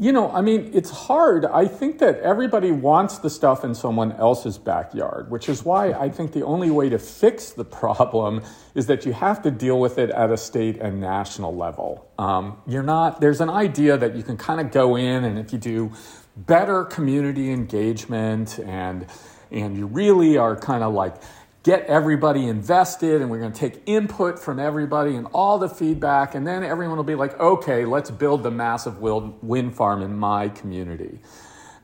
You 0.00 0.12
know, 0.12 0.30
I 0.32 0.40
mean, 0.40 0.70
it's 0.72 0.88
hard. 0.88 1.44
I 1.44 1.66
think 1.66 1.98
that 1.98 2.20
everybody 2.20 2.70
wants 2.70 3.18
the 3.18 3.28
stuff 3.28 3.64
in 3.64 3.74
someone 3.74 4.12
else's 4.12 4.56
backyard, 4.56 5.30
which 5.30 5.46
is 5.46 5.62
why 5.62 5.92
I 5.92 6.08
think 6.08 6.32
the 6.32 6.42
only 6.42 6.70
way 6.70 6.88
to 6.88 6.98
fix 6.98 7.50
the 7.50 7.66
problem 7.66 8.42
is 8.74 8.86
that 8.86 9.04
you 9.04 9.12
have 9.12 9.42
to 9.42 9.50
deal 9.50 9.78
with 9.78 9.98
it 9.98 10.08
at 10.08 10.30
a 10.30 10.38
state 10.38 10.78
and 10.78 11.02
national 11.02 11.54
level. 11.54 12.10
Um, 12.18 12.62
you're 12.66 12.82
not, 12.82 13.20
there's 13.20 13.42
an 13.42 13.50
idea 13.50 13.98
that 13.98 14.16
you 14.16 14.22
can 14.22 14.38
kind 14.38 14.58
of 14.58 14.72
go 14.72 14.96
in 14.96 15.22
and 15.22 15.38
if 15.38 15.52
you 15.52 15.58
do 15.58 15.92
better 16.34 16.84
community 16.84 17.52
engagement 17.52 18.58
and 18.58 19.06
and 19.52 19.76
you 19.76 19.86
really 19.86 20.36
are 20.36 20.56
kind 20.56 20.84
of 20.84 20.94
like 20.94 21.14
get 21.62 21.84
everybody 21.86 22.46
invested 22.46 23.20
and 23.20 23.30
we're 23.30 23.38
going 23.38 23.52
to 23.52 23.58
take 23.58 23.82
input 23.86 24.38
from 24.38 24.58
everybody 24.58 25.14
and 25.14 25.26
all 25.34 25.58
the 25.58 25.68
feedback 25.68 26.34
and 26.34 26.46
then 26.46 26.62
everyone 26.62 26.96
will 26.96 27.04
be 27.04 27.14
like 27.14 27.38
okay 27.38 27.84
let's 27.84 28.10
build 28.10 28.42
the 28.42 28.50
massive 28.50 29.00
wind 29.00 29.74
farm 29.74 30.02
in 30.02 30.16
my 30.16 30.48
community. 30.48 31.18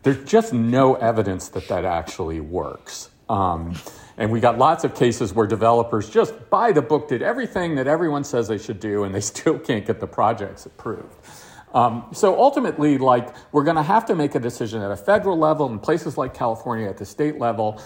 There's 0.02 0.25
just 0.25 0.52
no 0.52 0.95
evidence 0.95 1.49
that 1.49 1.68
that 1.68 1.85
actually 1.85 2.40
works. 2.40 3.11
Um, 3.28 3.75
and 4.16 4.30
we 4.30 4.40
got 4.40 4.56
lots 4.56 4.85
of 4.85 4.95
cases 4.95 5.35
where 5.35 5.47
developers 5.47 6.09
just 6.09 6.49
by 6.49 6.73
the 6.73 6.80
book 6.80 7.09
did 7.09 7.23
everything 7.23 7.75
that 7.75 7.87
everyone 7.87 8.25
says 8.25 8.49
they 8.49 8.59
should 8.59 8.80
do 8.80 9.04
and 9.04 9.14
they 9.14 9.21
still 9.33 9.59
can't 9.59 9.85
get 9.85 10.00
the 10.00 10.06
projects 10.06 10.64
approved. 10.64 11.14
Um, 11.75 12.06
so 12.12 12.40
ultimately, 12.40 12.97
like 12.97 13.35
we're 13.52 13.64
going 13.64 13.76
to 13.76 13.83
have 13.83 14.06
to 14.06 14.14
make 14.14 14.35
a 14.35 14.40
decision 14.40 14.80
at 14.80 14.90
a 14.90 14.97
federal 14.97 15.37
level 15.37 15.71
in 15.71 15.78
places 15.78 16.16
like 16.16 16.33
California 16.33 16.88
at 16.88 16.97
the 16.97 17.04
state 17.04 17.38
level 17.38 17.83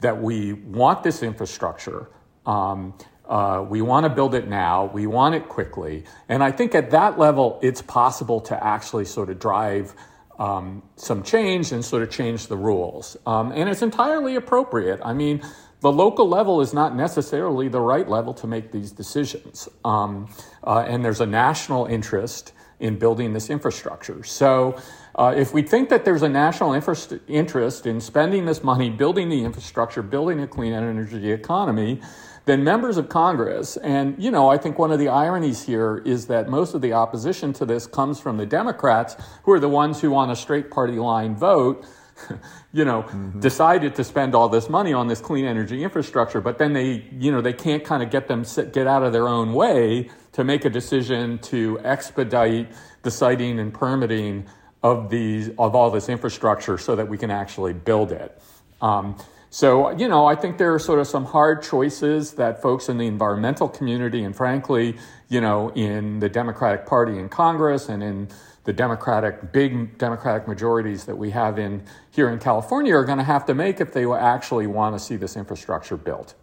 that 0.00 0.20
we 0.20 0.52
want 0.52 1.02
this 1.02 1.22
infrastructure. 1.22 2.08
Um, 2.44 2.94
uh, 3.28 3.64
we 3.68 3.82
want 3.82 4.04
to 4.04 4.10
build 4.10 4.34
it 4.34 4.48
now. 4.48 4.86
We 4.86 5.06
want 5.06 5.34
it 5.34 5.48
quickly. 5.48 6.04
And 6.28 6.44
I 6.44 6.52
think 6.52 6.74
at 6.74 6.90
that 6.90 7.18
level, 7.18 7.58
it's 7.62 7.82
possible 7.82 8.40
to 8.42 8.64
actually 8.64 9.04
sort 9.04 9.30
of 9.30 9.38
drive 9.38 9.94
um, 10.38 10.82
some 10.96 11.22
change 11.22 11.72
and 11.72 11.84
sort 11.84 12.02
of 12.02 12.10
change 12.10 12.46
the 12.46 12.56
rules. 12.56 13.16
Um, 13.26 13.52
and 13.52 13.68
it's 13.68 13.82
entirely 13.82 14.36
appropriate. 14.36 15.00
I 15.02 15.12
mean, 15.12 15.42
the 15.80 15.90
local 15.92 16.28
level 16.28 16.60
is 16.60 16.72
not 16.72 16.94
necessarily 16.94 17.68
the 17.68 17.80
right 17.80 18.08
level 18.08 18.34
to 18.34 18.46
make 18.46 18.72
these 18.72 18.92
decisions. 18.92 19.68
Um, 19.84 20.28
uh, 20.64 20.84
and 20.86 21.04
there's 21.04 21.20
a 21.20 21.26
national 21.26 21.86
interest 21.86 22.52
in 22.78 22.98
building 22.98 23.32
this 23.32 23.50
infrastructure. 23.50 24.22
So, 24.22 24.78
uh, 25.16 25.32
if 25.34 25.54
we 25.54 25.62
think 25.62 25.88
that 25.88 26.04
there's 26.04 26.22
a 26.22 26.28
national 26.28 26.74
interest 26.74 27.86
in 27.86 28.00
spending 28.00 28.44
this 28.44 28.62
money, 28.62 28.90
building 28.90 29.30
the 29.30 29.44
infrastructure, 29.44 30.02
building 30.02 30.40
a 30.40 30.46
clean 30.46 30.74
energy 30.74 31.32
economy, 31.32 32.00
then 32.44 32.62
members 32.62 32.98
of 32.98 33.08
Congress, 33.08 33.76
and 33.78 34.22
you 34.22 34.30
know, 34.30 34.50
I 34.50 34.58
think 34.58 34.78
one 34.78 34.92
of 34.92 34.98
the 34.98 35.08
ironies 35.08 35.64
here 35.64 36.02
is 36.04 36.26
that 36.26 36.48
most 36.48 36.74
of 36.74 36.82
the 36.82 36.92
opposition 36.92 37.52
to 37.54 37.64
this 37.64 37.86
comes 37.86 38.20
from 38.20 38.36
the 38.36 38.46
Democrats, 38.46 39.16
who 39.42 39.52
are 39.52 39.58
the 39.58 39.70
ones 39.70 40.00
who, 40.00 40.14
on 40.14 40.30
a 40.30 40.36
straight 40.36 40.70
party 40.70 40.94
line 40.94 41.34
vote, 41.34 41.84
you 42.72 42.84
know, 42.84 43.02
mm-hmm. 43.02 43.40
decided 43.40 43.94
to 43.94 44.04
spend 44.04 44.34
all 44.34 44.48
this 44.48 44.68
money 44.68 44.92
on 44.92 45.08
this 45.08 45.20
clean 45.20 45.44
energy 45.44 45.82
infrastructure, 45.82 46.40
but 46.40 46.58
then 46.58 46.72
they, 46.72 47.04
you 47.18 47.32
know, 47.32 47.40
they 47.40 47.52
can't 47.52 47.84
kind 47.84 48.02
of 48.02 48.10
get 48.10 48.28
them 48.28 48.44
get 48.72 48.86
out 48.86 49.02
of 49.02 49.12
their 49.12 49.28
own 49.28 49.54
way 49.54 50.10
to 50.32 50.44
make 50.44 50.64
a 50.64 50.70
decision 50.70 51.38
to 51.38 51.80
expedite 51.80 52.70
the 53.02 53.10
siting 53.10 53.58
and 53.58 53.72
permitting 53.72 54.46
of 54.82 55.10
these 55.10 55.48
of 55.58 55.74
all 55.74 55.90
this 55.90 56.08
infrastructure 56.08 56.78
so 56.78 56.96
that 56.96 57.08
we 57.08 57.18
can 57.18 57.30
actually 57.30 57.72
build 57.72 58.12
it. 58.12 58.40
Um, 58.80 59.16
so, 59.50 59.90
you 59.96 60.08
know, 60.08 60.26
I 60.26 60.34
think 60.34 60.58
there 60.58 60.74
are 60.74 60.78
sort 60.78 60.98
of 60.98 61.06
some 61.06 61.24
hard 61.24 61.62
choices 61.62 62.32
that 62.34 62.60
folks 62.60 62.88
in 62.88 62.98
the 62.98 63.06
environmental 63.06 63.68
community 63.68 64.22
and 64.22 64.36
frankly, 64.36 64.96
you 65.28 65.40
know, 65.40 65.70
in 65.70 66.18
the 66.18 66.28
Democratic 66.28 66.84
Party 66.84 67.18
in 67.18 67.28
Congress 67.28 67.88
and 67.88 68.02
in 68.02 68.28
the 68.64 68.72
Democratic, 68.72 69.52
big 69.52 69.96
Democratic 69.96 70.48
majorities 70.48 71.04
that 71.04 71.16
we 71.16 71.30
have 71.30 71.58
in 71.58 71.82
here 72.10 72.28
in 72.28 72.38
California 72.38 72.94
are 72.94 73.04
going 73.04 73.18
to 73.18 73.24
have 73.24 73.46
to 73.46 73.54
make 73.54 73.80
if 73.80 73.92
they 73.92 74.04
actually 74.04 74.66
want 74.66 74.94
to 74.94 74.98
see 74.98 75.16
this 75.16 75.36
infrastructure 75.36 75.96
built. 75.96 76.34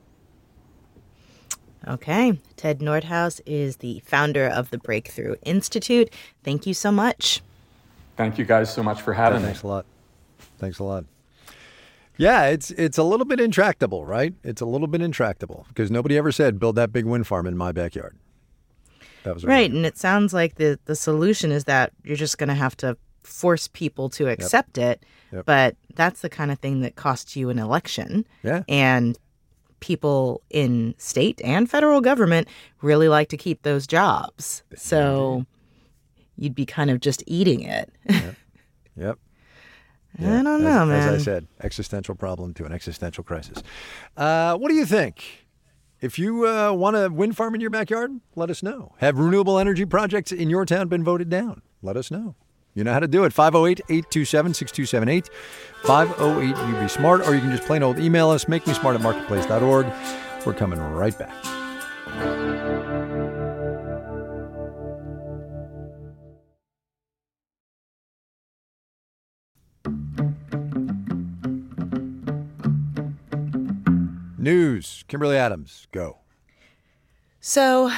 Okay. 1.87 2.39
Ted 2.55 2.79
Nordhaus 2.79 3.41
is 3.45 3.77
the 3.77 4.01
founder 4.05 4.47
of 4.47 4.69
the 4.69 4.77
Breakthrough 4.77 5.35
Institute. 5.43 6.09
Thank 6.43 6.65
you 6.65 6.73
so 6.73 6.91
much. 6.91 7.41
Thank 8.15 8.37
you 8.37 8.45
guys 8.45 8.73
so 8.73 8.83
much 8.83 9.01
for 9.01 9.13
having 9.13 9.41
yeah, 9.41 9.47
me. 9.47 9.53
Thanks 9.53 9.63
a 9.63 9.67
lot. 9.67 9.85
Thanks 10.59 10.79
a 10.79 10.83
lot. 10.83 11.05
Yeah, 12.17 12.45
it's 12.45 12.69
it's 12.71 12.97
a 12.97 13.03
little 13.03 13.25
bit 13.25 13.39
intractable, 13.39 14.05
right? 14.05 14.33
It's 14.43 14.61
a 14.61 14.65
little 14.65 14.87
bit 14.87 15.01
intractable 15.01 15.65
because 15.69 15.89
nobody 15.89 16.17
ever 16.17 16.31
said 16.31 16.59
build 16.59 16.75
that 16.75 16.93
big 16.93 17.05
wind 17.05 17.25
farm 17.25 17.47
in 17.47 17.57
my 17.57 17.71
backyard. 17.71 18.15
That 19.23 19.33
was 19.33 19.43
right, 19.43 19.71
and 19.71 19.85
it 19.85 19.97
sounds 19.97 20.33
like 20.33 20.55
the 20.55 20.79
the 20.85 20.95
solution 20.95 21.51
is 21.51 21.63
that 21.63 21.91
you're 22.03 22.17
just 22.17 22.37
going 22.37 22.49
to 22.49 22.55
have 22.55 22.77
to 22.77 22.97
force 23.23 23.67
people 23.67 24.09
to 24.09 24.27
accept 24.27 24.77
yep. 24.77 25.01
it. 25.01 25.05
Yep. 25.31 25.45
But 25.45 25.75
that's 25.95 26.21
the 26.21 26.29
kind 26.29 26.51
of 26.51 26.59
thing 26.59 26.81
that 26.81 26.95
costs 26.95 27.35
you 27.35 27.49
an 27.49 27.57
election. 27.57 28.27
Yeah. 28.43 28.63
And 28.67 29.17
people 29.79 30.41
in 30.49 30.93
state 30.97 31.41
and 31.43 31.69
federal 31.69 31.99
government 31.99 32.47
really 32.81 33.09
like 33.09 33.29
to 33.29 33.37
keep 33.37 33.63
those 33.63 33.87
jobs. 33.87 34.63
So 34.75 35.45
you'd 36.43 36.55
be 36.55 36.65
kind 36.65 36.89
of 36.89 36.99
just 36.99 37.23
eating 37.25 37.61
it. 37.61 37.91
yep. 38.09 38.35
yep. 38.95 39.19
Yeah. 40.19 40.39
I 40.39 40.43
don't 40.43 40.63
know, 40.63 40.83
as, 40.83 40.87
man. 40.87 41.13
As 41.13 41.21
I 41.21 41.23
said, 41.23 41.47
existential 41.61 42.15
problem 42.15 42.53
to 42.55 42.65
an 42.65 42.71
existential 42.71 43.23
crisis. 43.23 43.63
Uh, 44.15 44.55
what 44.57 44.69
do 44.69 44.75
you 44.75 44.85
think? 44.85 45.45
If 46.01 46.19
you 46.19 46.47
uh, 46.47 46.73
want 46.73 46.97
a 46.97 47.09
wind 47.09 47.37
farm 47.37 47.55
in 47.55 47.61
your 47.61 47.69
backyard, 47.69 48.11
let 48.35 48.49
us 48.49 48.61
know. 48.61 48.93
Have 48.97 49.17
renewable 49.17 49.57
energy 49.57 49.85
projects 49.85 50.33
in 50.33 50.49
your 50.49 50.65
town 50.65 50.89
been 50.89 51.03
voted 51.03 51.29
down? 51.29 51.61
Let 51.81 51.95
us 51.95 52.11
know. 52.11 52.35
You 52.75 52.83
know 52.83 52.91
how 52.91 52.99
to 52.99 53.07
do 53.07 53.23
it. 53.23 53.31
508 53.31 53.81
827 53.87 54.53
6278. 54.53 55.29
508 55.83 56.67
you 56.67 56.81
be 56.81 56.87
smart, 56.89 57.25
or 57.27 57.35
you 57.35 57.41
can 57.41 57.51
just 57.51 57.63
plain 57.63 57.83
old 57.83 57.99
email 57.99 58.29
us, 58.29 58.47
make 58.47 58.67
me 58.67 58.73
smart 58.73 58.95
at 58.95 59.01
marketplace.org. 59.01 59.87
We're 60.45 60.53
coming 60.53 60.79
right 60.79 61.17
back. 61.17 62.92
News. 74.43 75.05
Kimberly 75.07 75.37
Adams, 75.37 75.87
go. 75.93 76.17
So, 77.39 77.91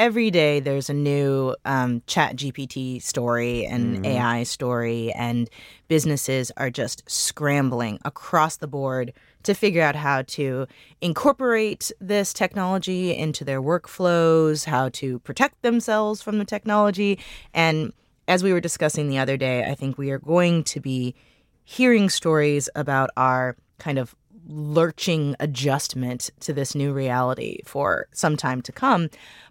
every 0.00 0.30
day 0.30 0.60
there's 0.60 0.88
a 0.88 0.94
new 0.94 1.54
um, 1.66 2.02
chat 2.06 2.34
gpt 2.34 3.02
story 3.02 3.66
and 3.66 3.96
mm-hmm. 3.96 4.06
ai 4.06 4.42
story 4.42 5.12
and 5.12 5.50
businesses 5.88 6.50
are 6.56 6.70
just 6.70 7.02
scrambling 7.06 7.98
across 8.06 8.56
the 8.56 8.66
board 8.66 9.12
to 9.42 9.52
figure 9.52 9.82
out 9.82 9.94
how 9.94 10.22
to 10.22 10.66
incorporate 11.02 11.92
this 12.00 12.32
technology 12.32 13.14
into 13.14 13.44
their 13.44 13.60
workflows 13.60 14.64
how 14.64 14.88
to 14.88 15.18
protect 15.18 15.60
themselves 15.60 16.22
from 16.22 16.38
the 16.38 16.46
technology 16.46 17.18
and 17.52 17.92
as 18.26 18.42
we 18.42 18.54
were 18.54 18.60
discussing 18.60 19.10
the 19.10 19.18
other 19.18 19.36
day 19.36 19.64
i 19.64 19.74
think 19.74 19.98
we 19.98 20.10
are 20.10 20.18
going 20.18 20.64
to 20.64 20.80
be 20.80 21.14
hearing 21.62 22.08
stories 22.08 22.70
about 22.74 23.10
our 23.18 23.54
kind 23.78 23.98
of 23.98 24.14
lurching 24.46 25.36
adjustment 25.40 26.30
to 26.40 26.52
this 26.52 26.74
new 26.74 26.92
reality 26.92 27.60
for 27.64 28.06
some 28.12 28.36
time 28.36 28.62
to 28.62 28.72
come. 28.72 29.10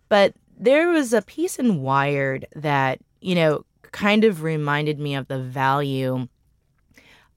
But 0.10 0.34
there 0.58 0.90
was 0.90 1.14
a 1.14 1.22
piece 1.22 1.58
in 1.58 1.82
Wired 1.82 2.46
that, 2.56 3.00
you 3.22 3.36
know, 3.36 3.66
kind 3.92 4.24
of 4.24 4.44
reminded 4.44 5.00
me 5.00 5.16
of 5.16 5.28
the 5.28 5.42
value 5.42 6.28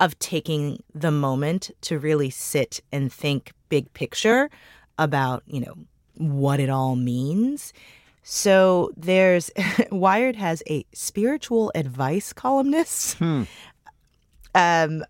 of 0.00 0.18
taking 0.18 0.82
the 0.94 1.11
moment 1.12 1.71
to 1.82 1.99
really 1.99 2.30
sit 2.30 2.80
and 2.90 3.12
think 3.12 3.52
big 3.68 3.92
picture 3.92 4.50
about, 4.99 5.42
you 5.47 5.61
know, 5.61 5.75
what 6.16 6.61
it 6.61 6.68
all 6.68 6.97
means. 6.97 7.73
So 8.23 8.90
there's 8.97 9.50
Wired 9.90 10.37
has 10.37 10.62
a 10.68 10.85
spiritual 10.92 11.71
advice 11.75 12.32
columnist. 12.32 13.18
Hmm. 13.18 13.44
Um, 14.54 15.04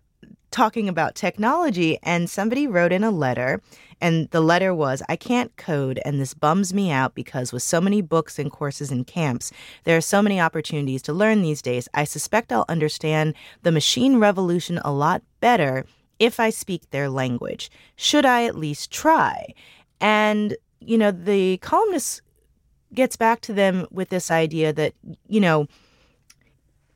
talking 0.53 0.87
about 0.87 1.15
technology, 1.15 1.97
and 2.03 2.29
somebody 2.29 2.67
wrote 2.67 2.93
in 2.93 3.03
a 3.03 3.11
letter, 3.11 3.61
and 3.99 4.29
the 4.29 4.39
letter 4.39 4.73
was 4.73 5.01
I 5.09 5.15
can't 5.15 5.53
code, 5.57 5.99
and 6.05 6.21
this 6.21 6.33
bums 6.33 6.73
me 6.73 6.91
out 6.91 7.15
because 7.15 7.51
with 7.51 7.63
so 7.63 7.81
many 7.81 8.01
books 8.01 8.39
and 8.39 8.51
courses 8.51 8.91
and 8.91 9.05
camps, 9.05 9.51
there 9.83 9.97
are 9.97 10.01
so 10.01 10.21
many 10.21 10.39
opportunities 10.39 11.01
to 11.03 11.13
learn 11.13 11.41
these 11.41 11.61
days. 11.61 11.89
I 11.93 12.05
suspect 12.05 12.53
I'll 12.53 12.65
understand 12.69 13.33
the 13.63 13.71
machine 13.71 14.17
revolution 14.19 14.79
a 14.85 14.93
lot 14.93 15.23
better 15.41 15.85
if 16.19 16.39
I 16.39 16.51
speak 16.51 16.89
their 16.91 17.09
language. 17.09 17.71
Should 17.95 18.25
I 18.25 18.45
at 18.45 18.55
least 18.55 18.91
try? 18.91 19.53
And, 19.99 20.55
you 20.79 20.97
know, 20.97 21.11
the 21.11 21.57
columnist 21.57 22.21
gets 22.93 23.15
back 23.15 23.41
to 23.41 23.53
them 23.53 23.87
with 23.89 24.09
this 24.09 24.29
idea 24.29 24.71
that, 24.73 24.93
you 25.27 25.41
know, 25.41 25.67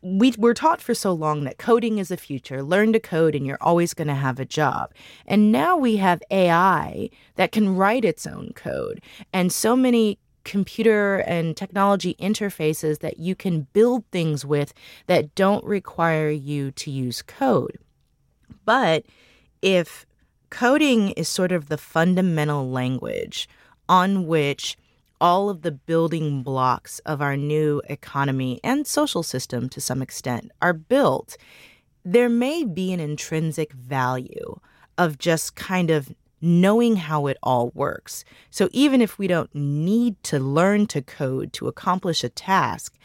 we 0.01 0.33
were 0.37 0.53
taught 0.53 0.81
for 0.81 0.93
so 0.93 1.11
long 1.11 1.43
that 1.43 1.57
coding 1.57 1.97
is 1.97 2.09
the 2.09 2.17
future. 2.17 2.61
Learn 2.61 2.93
to 2.93 2.99
code 2.99 3.35
and 3.35 3.45
you're 3.45 3.57
always 3.61 3.93
going 3.93 4.07
to 4.07 4.13
have 4.13 4.39
a 4.39 4.45
job. 4.45 4.93
And 5.25 5.51
now 5.51 5.75
we 5.77 5.97
have 5.97 6.21
AI 6.29 7.09
that 7.35 7.51
can 7.51 7.75
write 7.75 8.05
its 8.05 8.27
own 8.27 8.51
code. 8.55 9.01
And 9.33 9.51
so 9.51 9.75
many 9.75 10.19
computer 10.43 11.17
and 11.17 11.57
technology 11.57 12.15
interfaces 12.19 12.99
that 12.99 13.19
you 13.19 13.35
can 13.35 13.67
build 13.73 14.05
things 14.11 14.45
with 14.45 14.73
that 15.07 15.35
don't 15.35 15.63
require 15.65 16.29
you 16.29 16.71
to 16.71 16.89
use 16.89 17.21
code. 17.21 17.77
But 18.63 19.05
if 19.61 20.05
coding 20.49 21.09
is 21.11 21.27
sort 21.27 21.51
of 21.51 21.67
the 21.67 21.77
fundamental 21.77 22.69
language 22.69 23.49
on 23.89 24.25
which 24.25 24.77
all 25.19 25.49
of 25.49 25.61
the 25.61 25.71
building 25.71 26.43
blocks 26.43 26.99
of 26.99 27.21
our 27.21 27.35
new 27.37 27.81
economy 27.89 28.59
and 28.63 28.85
social 28.85 29.23
system 29.23 29.69
to 29.69 29.81
some 29.81 30.01
extent 30.01 30.51
are 30.61 30.73
built, 30.73 31.37
there 32.05 32.29
may 32.29 32.63
be 32.63 32.93
an 32.93 32.99
intrinsic 32.99 33.73
value 33.73 34.59
of 34.97 35.17
just 35.17 35.55
kind 35.55 35.89
of 35.89 36.13
knowing 36.41 36.95
how 36.95 37.27
it 37.27 37.37
all 37.41 37.71
works. 37.73 38.23
So 38.49 38.69
even 38.71 39.01
if 39.01 39.17
we 39.17 39.27
don't 39.27 39.53
need 39.53 40.21
to 40.23 40.39
learn 40.39 40.87
to 40.87 41.01
code 41.01 41.51
to 41.53 41.67
accomplish 41.67 42.23
a 42.23 42.29
task, 42.29 42.95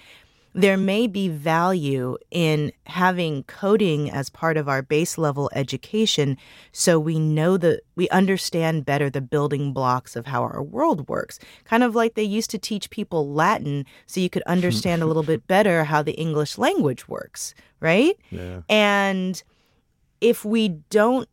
there 0.55 0.77
may 0.77 1.07
be 1.07 1.29
value 1.29 2.17
in 2.31 2.73
having 2.87 3.43
coding 3.45 4.11
as 4.11 4.29
part 4.29 4.57
of 4.57 4.69
our 4.69 4.83
base 4.83 5.17
level 5.17 5.51
education 5.55 6.37
so 6.73 6.99
we 6.99 7.19
know 7.19 7.57
that 7.57 7.81
we 7.97 8.09
understand 8.11 8.85
better 8.85 9.09
the 9.09 9.21
building 9.21 9.73
blocks 9.73 10.15
of 10.15 10.27
how 10.27 10.43
our 10.43 10.63
world 10.63 11.09
works. 11.09 11.39
Kind 11.65 11.83
of 11.83 11.95
like 11.95 12.15
they 12.15 12.23
used 12.23 12.51
to 12.51 12.59
teach 12.59 12.91
people 12.91 13.33
Latin 13.33 13.87
so 14.07 14.21
you 14.21 14.29
could 14.29 14.43
understand 14.43 15.03
a 15.03 15.07
little 15.07 15.23
bit 15.33 15.47
better 15.47 15.85
how 15.85 16.03
the 16.03 16.13
English 16.13 16.59
language 16.59 17.09
works, 17.09 17.55
right? 17.81 18.17
Yeah. 18.31 18.61
And 18.69 19.43
if 20.21 20.45
we 20.45 20.69
don't 20.69 21.29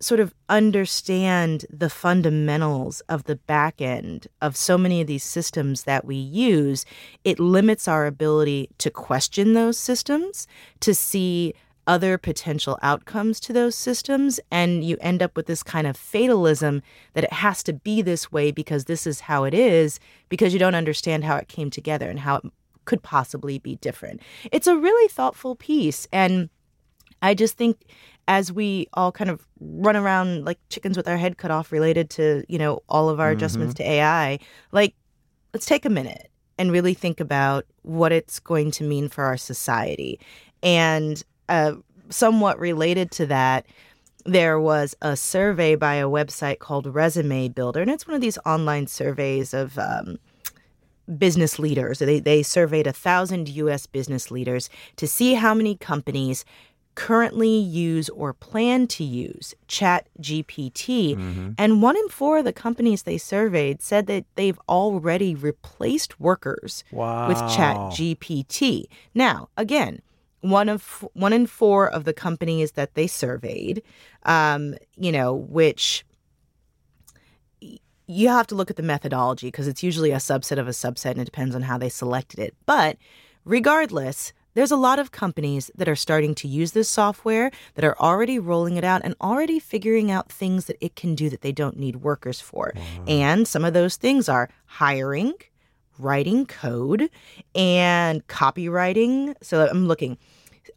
sort 0.00 0.18
of 0.18 0.34
understand 0.48 1.66
the 1.70 1.90
fundamentals 1.90 3.00
of 3.02 3.24
the 3.24 3.36
back 3.36 3.80
end 3.82 4.26
of 4.40 4.56
so 4.56 4.78
many 4.78 5.00
of 5.02 5.06
these 5.06 5.22
systems 5.22 5.84
that 5.84 6.04
we 6.06 6.16
use, 6.16 6.86
it 7.22 7.38
limits 7.38 7.86
our 7.86 8.06
ability 8.06 8.70
to 8.78 8.90
question 8.90 9.52
those 9.52 9.78
systems, 9.78 10.46
to 10.80 10.94
see 10.94 11.54
other 11.86 12.16
potential 12.16 12.78
outcomes 12.82 13.40
to 13.40 13.52
those 13.52 13.74
systems. 13.74 14.40
And 14.50 14.84
you 14.84 14.96
end 15.00 15.22
up 15.22 15.36
with 15.36 15.46
this 15.46 15.62
kind 15.62 15.86
of 15.86 15.96
fatalism 15.96 16.82
that 17.14 17.24
it 17.24 17.32
has 17.32 17.62
to 17.64 17.72
be 17.72 18.00
this 18.00 18.32
way 18.32 18.52
because 18.52 18.84
this 18.84 19.06
is 19.06 19.20
how 19.20 19.44
it 19.44 19.54
is, 19.54 20.00
because 20.28 20.52
you 20.52 20.58
don't 20.58 20.74
understand 20.74 21.24
how 21.24 21.36
it 21.36 21.48
came 21.48 21.68
together 21.68 22.08
and 22.08 22.20
how 22.20 22.36
it 22.36 22.44
could 22.84 23.02
possibly 23.02 23.58
be 23.58 23.76
different. 23.76 24.20
It's 24.50 24.66
a 24.66 24.76
really 24.76 25.08
thoughtful 25.08 25.56
piece. 25.56 26.06
And 26.12 26.48
I 27.22 27.34
just 27.34 27.56
think 27.56 27.84
as 28.28 28.52
we 28.52 28.86
all 28.94 29.12
kind 29.12 29.30
of 29.30 29.46
run 29.60 29.96
around 29.96 30.44
like 30.44 30.58
chickens 30.68 30.96
with 30.96 31.08
our 31.08 31.16
head 31.16 31.36
cut 31.36 31.50
off 31.50 31.72
related 31.72 32.10
to, 32.10 32.44
you 32.48 32.58
know, 32.58 32.80
all 32.88 33.08
of 33.08 33.18
our 33.20 33.30
mm-hmm. 33.30 33.38
adjustments 33.38 33.74
to 33.74 33.88
AI, 33.88 34.38
like 34.72 34.94
let's 35.52 35.66
take 35.66 35.84
a 35.84 35.90
minute 35.90 36.30
and 36.58 36.70
really 36.70 36.94
think 36.94 37.20
about 37.20 37.66
what 37.82 38.12
it's 38.12 38.38
going 38.38 38.70
to 38.70 38.84
mean 38.84 39.08
for 39.08 39.24
our 39.24 39.36
society. 39.36 40.20
And 40.62 41.22
uh, 41.48 41.74
somewhat 42.10 42.58
related 42.58 43.10
to 43.12 43.26
that, 43.26 43.66
there 44.26 44.60
was 44.60 44.94
a 45.00 45.16
survey 45.16 45.74
by 45.74 45.94
a 45.94 46.08
website 46.08 46.58
called 46.58 46.86
Resume 46.86 47.48
Builder, 47.48 47.80
and 47.80 47.90
it's 47.90 48.06
one 48.06 48.14
of 48.14 48.20
these 48.20 48.38
online 48.44 48.86
surveys 48.86 49.54
of 49.54 49.78
um, 49.78 50.18
business 51.18 51.58
leaders. 51.58 51.98
They, 51.98 52.20
they 52.20 52.42
surveyed 52.42 52.86
a 52.86 52.92
thousand 52.92 53.48
U.S. 53.48 53.86
business 53.86 54.30
leaders 54.30 54.68
to 54.96 55.06
see 55.06 55.34
how 55.34 55.54
many 55.54 55.76
companies 55.76 56.44
currently 56.94 57.56
use 57.56 58.08
or 58.10 58.32
plan 58.32 58.86
to 58.86 59.04
use 59.04 59.54
Chat 59.68 60.08
GPT. 60.20 61.16
Mm-hmm. 61.16 61.50
And 61.56 61.82
one 61.82 61.96
in 61.96 62.08
four 62.08 62.38
of 62.38 62.44
the 62.44 62.52
companies 62.52 63.04
they 63.04 63.18
surveyed 63.18 63.80
said 63.80 64.06
that 64.06 64.24
they've 64.34 64.58
already 64.68 65.34
replaced 65.34 66.20
workers 66.20 66.84
wow. 66.90 67.28
with 67.28 67.38
Chat 67.38 67.76
GPT. 67.76 68.84
Now, 69.14 69.48
again, 69.56 70.02
one 70.40 70.68
of 70.68 71.06
one 71.12 71.32
in 71.32 71.46
four 71.46 71.88
of 71.88 72.04
the 72.04 72.12
companies 72.12 72.72
that 72.72 72.94
they 72.94 73.06
surveyed, 73.06 73.82
um, 74.24 74.74
you 74.96 75.12
know, 75.12 75.34
which 75.34 76.04
you 78.06 78.28
have 78.28 78.46
to 78.48 78.54
look 78.56 78.70
at 78.70 78.76
the 78.76 78.82
methodology 78.82 79.46
because 79.46 79.68
it's 79.68 79.82
usually 79.82 80.10
a 80.10 80.16
subset 80.16 80.58
of 80.58 80.66
a 80.66 80.72
subset 80.72 81.12
and 81.12 81.20
it 81.20 81.26
depends 81.26 81.54
on 81.54 81.62
how 81.62 81.78
they 81.78 81.88
selected 81.88 82.40
it. 82.40 82.54
But 82.66 82.96
regardless, 83.44 84.32
there's 84.54 84.70
a 84.70 84.76
lot 84.76 84.98
of 84.98 85.12
companies 85.12 85.70
that 85.76 85.88
are 85.88 85.96
starting 85.96 86.34
to 86.36 86.48
use 86.48 86.72
this 86.72 86.88
software 86.88 87.50
that 87.74 87.84
are 87.84 87.98
already 87.98 88.38
rolling 88.38 88.76
it 88.76 88.84
out 88.84 89.00
and 89.04 89.14
already 89.20 89.58
figuring 89.58 90.10
out 90.10 90.30
things 90.30 90.66
that 90.66 90.76
it 90.80 90.96
can 90.96 91.14
do 91.14 91.30
that 91.30 91.40
they 91.42 91.52
don't 91.52 91.78
need 91.78 91.96
workers 91.96 92.40
for. 92.40 92.72
And 93.06 93.46
some 93.46 93.64
of 93.64 93.72
those 93.74 93.96
things 93.96 94.28
are 94.28 94.48
hiring, 94.66 95.34
writing 95.98 96.46
code, 96.46 97.10
and 97.54 98.26
copywriting. 98.26 99.34
So 99.42 99.66
I'm 99.66 99.86
looking. 99.86 100.18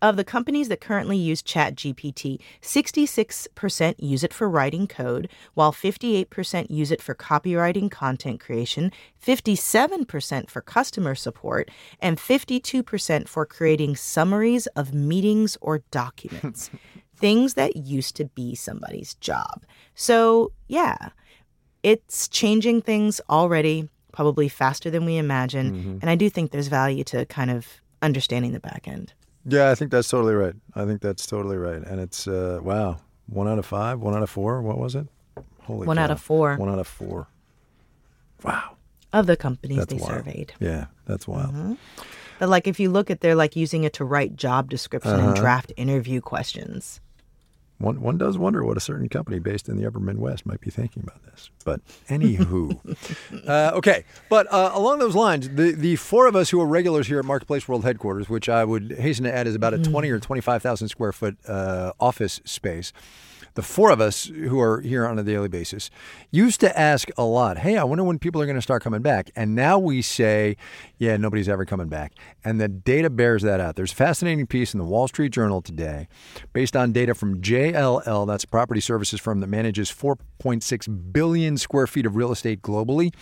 Of 0.04 0.18
the 0.18 0.26
companies 0.26 0.68
that 0.68 0.82
currently 0.82 1.16
use 1.16 1.42
ChatGPT, 1.42 2.42
66% 2.62 3.96
use 4.00 4.22
it 4.22 4.34
for 4.34 4.50
writing 4.50 4.86
code, 4.86 5.30
while 5.54 5.72
58% 5.72 6.70
use 6.70 6.92
it 6.92 7.02
for 7.02 7.16
copywriting 7.16 7.90
content 7.90 8.42
creation, 8.42 8.92
57% 9.26 10.50
for 10.50 10.60
customer 10.60 11.16
support, 11.16 11.72
and 12.02 12.18
52% 12.18 13.30
for 13.30 13.46
creating 13.46 13.96
summaries 13.96 14.68
of 14.76 14.94
meetings 14.94 15.58
or 15.62 15.86
documents. 15.90 16.70
Things 17.16 17.54
that 17.54 17.78
used 17.78 18.18
to 18.18 18.26
be 18.26 18.56
somebody's 18.56 19.14
job. 19.14 19.64
So, 19.96 20.52
yeah, 20.68 21.12
it's 21.82 22.28
changing 22.28 22.82
things 22.82 23.22
already, 23.30 23.88
probably 24.12 24.50
faster 24.50 24.90
than 24.90 25.06
we 25.06 25.16
imagine. 25.16 25.72
Mm-hmm. 25.72 25.98
And 26.02 26.10
I 26.10 26.16
do 26.16 26.30
think 26.30 26.52
there's 26.52 26.68
value 26.68 27.06
to 27.06 27.26
kind 27.28 27.50
of 27.50 27.66
understanding 28.02 28.52
the 28.52 28.60
back 28.60 28.86
end. 28.86 29.14
Yeah, 29.46 29.70
I 29.72 29.76
think 29.76 29.92
that's 29.92 30.08
totally 30.10 30.34
right. 30.36 30.56
I 30.76 30.86
think 30.86 31.02
that's 31.02 31.26
totally 31.26 31.58
right. 31.58 31.82
And 31.84 32.00
it's 32.00 32.28
uh, 32.28 32.60
wow, 32.64 32.98
one 33.28 33.48
out 33.48 33.60
of 33.60 33.66
five, 33.66 34.00
one 34.00 34.14
out 34.16 34.24
of 34.24 34.30
four. 34.30 34.62
What 34.62 34.78
was 34.78 34.96
it? 34.96 35.08
Holy 35.64 35.88
One 35.88 35.98
out 35.98 36.12
of 36.12 36.22
four. 36.22 36.56
One 36.58 36.70
out 36.70 36.80
of 36.80 36.88
four. 36.88 37.28
Wow, 38.44 38.76
Of 39.14 39.28
the 39.28 39.38
companies 39.38 39.78
that's 39.78 39.94
they 39.94 40.00
wild. 40.00 40.10
surveyed. 40.26 40.54
Yeah, 40.60 40.86
that's 41.06 41.28
wild. 41.28 41.78
But 42.40 42.50
like 42.50 42.68
if 42.68 42.80
you 42.80 42.90
look 42.90 43.10
at 43.10 43.22
they're 43.22 43.36
like 43.36 43.56
using 43.56 43.84
it 43.86 43.94
to 43.94 44.06
write 44.06 44.36
job 44.36 44.70
description 44.70 45.12
Uh-huh. 45.14 45.28
and 45.30 45.36
draft 45.36 45.72
interview 45.78 46.20
questions. 46.20 47.00
One 47.84 48.02
one 48.02 48.18
does 48.18 48.38
wonder 48.38 48.64
what 48.64 48.78
a 48.78 48.80
certain 48.80 49.10
company 49.10 49.40
based 49.40 49.68
in 49.68 49.78
the 49.78 49.86
Upper 49.86 50.00
Midwest 50.00 50.46
might 50.46 50.62
be 50.62 50.70
thinking 50.70 51.04
about 51.04 51.22
this. 51.26 51.50
But 51.66 51.82
anywho, 52.08 52.80
uh, 53.48 53.72
okay. 53.76 54.06
But 54.30 54.52
uh, 54.52 54.72
along 54.74 55.00
those 55.00 55.16
lines, 55.16 55.50
the 55.50 55.72
the 55.72 55.98
four 55.98 56.28
of 56.28 56.36
us 56.36 56.50
who 56.50 56.62
are 56.62 56.66
regulars 56.66 57.08
here 57.08 57.20
at 57.20 57.26
Marketplace 57.26 57.68
World 57.68 57.84
headquarters, 57.84 58.30
which 58.30 58.48
I 58.48 58.64
would 58.64 58.94
hasten 58.98 59.26
to 59.26 59.36
add 59.36 59.48
is 59.48 59.56
about 59.56 59.74
a 59.74 59.80
twenty 59.80 60.10
or 60.10 60.20
twenty 60.20 60.42
five 60.42 60.64
thousand 60.64 60.88
square 60.88 61.12
foot 61.12 61.38
uh, 61.48 61.92
office 62.00 62.40
space. 62.46 62.94
The 63.56 63.62
four 63.62 63.92
of 63.92 64.02
us 64.02 64.26
who 64.26 64.60
are 64.60 64.82
here 64.82 65.06
on 65.06 65.20
a 65.20 65.24
daily 65.24 65.48
basis 65.48 65.90
used 66.32 66.60
to 66.62 66.80
ask 66.80 67.10
a 67.18 67.24
lot, 67.24 67.60
hey, 67.60 67.78
I 67.78 67.84
wonder 67.84 68.04
when 68.04 68.18
people 68.18 68.42
are 68.42 68.46
going 68.46 68.56
to 68.56 68.62
start 68.62 68.84
coming 68.84 69.02
back. 69.02 69.30
And 69.36 69.54
now 69.54 69.78
we 69.78 70.02
say, 70.02 70.58
yeah, 70.98 71.18
nobody's 71.18 71.48
ever 71.48 71.66
coming 71.66 71.88
back. 71.88 72.14
And 72.44 72.60
the 72.60 72.68
data 72.68 73.10
bears 73.10 73.44
that 73.44 73.60
out. 73.60 73.76
There's 73.76 73.92
a 73.92 73.96
fascinating 73.96 74.48
piece 74.48 74.74
in 74.74 74.80
the 74.80 74.86
Wall 74.86 75.08
Street 75.08 75.32
Journal 75.32 75.62
today 75.62 76.08
based 76.52 76.76
on 76.76 76.92
data 76.92 77.14
from 77.14 77.42
JLL, 77.42 78.28
that's 78.28 78.44
a 78.44 78.48
property 78.48 78.82
services 78.82 79.20
firm 79.20 79.40
that 79.42 79.48
manages 79.48 79.92
4.6 79.92 81.14
billion 81.14 81.58
square 81.58 81.88
feet 81.88 82.06
of 82.06 82.16
real 82.16 82.32
estate 82.32 82.62
globally. 82.62 83.14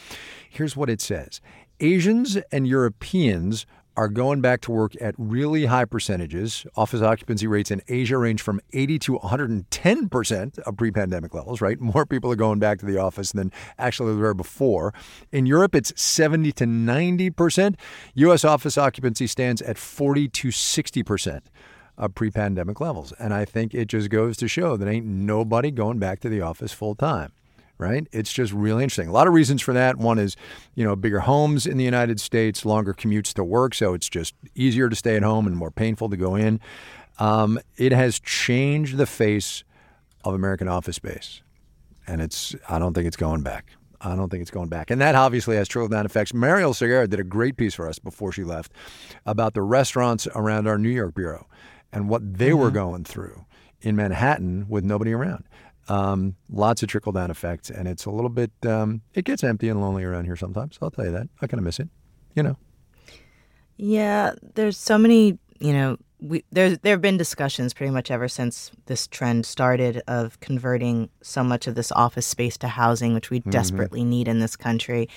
Here's 0.50 0.76
what 0.76 0.89
it 0.89 1.02
says 1.02 1.41
Asians 1.80 2.38
and 2.52 2.67
Europeans 2.67 3.65
are 3.98 4.08
going 4.08 4.42
back 4.42 4.62
to 4.62 4.72
work 4.72 4.94
at 5.02 5.14
really 5.18 5.66
high 5.66 5.86
percentages. 5.86 6.66
Office 6.76 7.02
occupancy 7.02 7.48
rates 7.48 7.72
in 7.72 7.82
Asia 7.88 8.18
range 8.18 8.42
from 8.42 8.62
80 8.74 9.00
to 9.00 9.20
110% 9.20 10.60
of 10.60 10.78
pre 10.78 10.92
pandemic 10.92 11.34
levels, 11.34 11.62
right? 11.62 11.80
More 11.92 12.06
people 12.06 12.32
are 12.32 12.36
going 12.36 12.60
back 12.60 12.80
to 12.80 12.86
the 12.86 12.98
office 12.98 13.32
than 13.32 13.52
actually 13.78 14.16
were 14.16 14.34
before. 14.34 14.94
In 15.32 15.46
Europe, 15.46 15.76
it's 15.76 16.00
70 16.02 16.52
to 16.54 16.66
90%. 16.66 17.76
U.S. 18.16 18.46
office 18.46 18.78
occupancy 18.78 19.28
stands 19.28 19.62
at 19.62 19.78
40 19.78 20.30
to 20.30 20.48
60% 20.50 21.42
of 21.98 22.16
pre 22.16 22.32
pandemic 22.32 22.80
levels. 22.80 23.14
And 23.20 23.34
I 23.34 23.46
think 23.46 23.74
it 23.74 23.86
just 23.88 24.10
goes 24.10 24.38
to 24.38 24.48
show 24.48 24.78
that 24.78 24.88
ain't 24.88 25.06
nobody 25.06 25.72
going 25.72 26.00
back 26.00 26.20
to 26.22 26.30
the 26.30 26.42
office 26.42 26.72
full 26.72 26.96
time 26.96 27.32
right? 27.82 28.08
It's 28.12 28.32
just 28.32 28.54
really 28.54 28.84
interesting. 28.84 29.10
A 29.10 29.12
lot 29.12 29.28
of 29.28 29.34
reasons 29.34 29.62
for 29.62 29.74
that. 29.74 29.98
One 29.98 30.20
is, 30.20 30.38
you 30.76 30.86
know, 30.86 30.96
bigger 30.96 31.20
homes 31.20 31.65
in 31.65 31.78
the 31.78 31.84
United 31.84 32.22
States, 32.22 32.63
longer 32.63 32.94
commutes 32.94 33.34
to 33.34 33.44
work, 33.44 33.74
so 33.74 33.94
it's 33.94 34.08
just 34.08 34.36
easier 34.56 34.88
to 34.88 34.96
stay 34.96 35.17
at 35.17 35.24
home 35.24 35.48
and 35.48 35.58
more 35.58 35.72
painful 35.72 36.10
to 36.10 36.17
go 36.17 36.36
in. 36.36 36.60
Um, 37.20 37.60
it 37.76 37.91
has 37.91 38.20
changed 38.20 38.98
the 38.98 39.06
face 39.06 39.63
of 40.24 40.34
American 40.34 40.67
office 40.67 40.96
space, 40.96 41.41
and 42.08 42.22
it's. 42.22 42.56
I 42.70 42.80
don't 42.80 42.94
think 42.94 43.08
it's 43.08 43.17
going 43.17 43.41
back. 43.41 43.72
I 44.00 44.15
don't 44.15 44.30
think 44.30 44.41
it's 44.41 44.52
going 44.52 44.70
back. 44.70 44.89
And 44.89 45.00
that 45.02 45.13
obviously 45.15 45.56
has 45.58 45.67
trickle 45.67 45.89
down 45.89 46.06
effects. 46.06 46.32
Marielle 46.32 46.74
Segarra 46.74 47.08
did 47.08 47.20
a 47.20 47.24
great 47.24 47.56
piece 47.56 47.76
for 47.76 47.88
us 47.88 48.00
before 48.00 48.32
she 48.32 48.44
left 48.44 48.72
about 49.26 49.54
the 49.54 49.62
restaurants 49.62 50.28
around 50.34 50.67
our 50.67 50.80
New 50.80 50.89
York 50.89 51.13
bureau 51.13 51.48
and 51.91 52.10
what 52.10 52.38
they 52.38 52.54
were 52.54 52.72
going 52.72 53.04
through 53.04 53.46
in 53.82 53.96
Manhattan 53.96 54.67
with 54.67 54.84
nobody 54.84 55.13
around. 55.13 55.44
Um, 55.88 56.36
lots 56.50 56.84
of 56.84 56.89
trickle 56.89 57.12
down 57.12 57.32
effects, 57.32 57.70
and 57.70 57.88
it's 57.88 58.06
a 58.06 58.12
little 58.12 58.30
bit. 58.30 58.52
Um, 58.65 59.02
it 59.13 59.26
gets 59.26 59.44
empty 59.44 59.67
and 59.70 59.82
lonely 59.82 60.04
around 60.04 60.26
here 60.26 60.36
sometimes. 60.36 60.78
I'll 60.82 60.91
tell 60.91 61.06
you 61.06 61.12
that. 61.12 61.28
I 61.41 61.48
kind 61.48 61.60
of 61.60 61.65
miss 61.65 61.80
it. 61.80 61.89
You 62.36 62.44
know. 62.44 62.58
Yeah, 63.78 64.34
there's 64.56 64.78
so 64.78 64.98
many, 64.98 65.39
you 65.60 65.74
know, 65.74 65.98
we 66.20 66.44
there 66.52 66.76
there 66.78 66.94
have 66.94 67.02
been 67.02 67.17
discussions 67.17 67.74
pretty 67.74 67.91
much 67.91 68.12
ever 68.12 68.28
since 68.28 68.70
this 68.86 69.08
trend 69.08 69.44
started 69.46 70.04
of 70.08 70.39
converting 70.39 71.10
so 71.24 71.44
much 71.44 71.65
of 71.65 71.74
this 71.74 71.91
office 71.94 72.28
space 72.28 72.58
to 72.60 72.67
housing, 72.67 73.13
which 73.15 73.32
we 73.32 73.39
Mm-hmm. 73.39 73.50
desperately 73.50 74.04
need 74.04 74.28
in 74.28 74.39
this 74.39 74.56
country. 74.56 75.10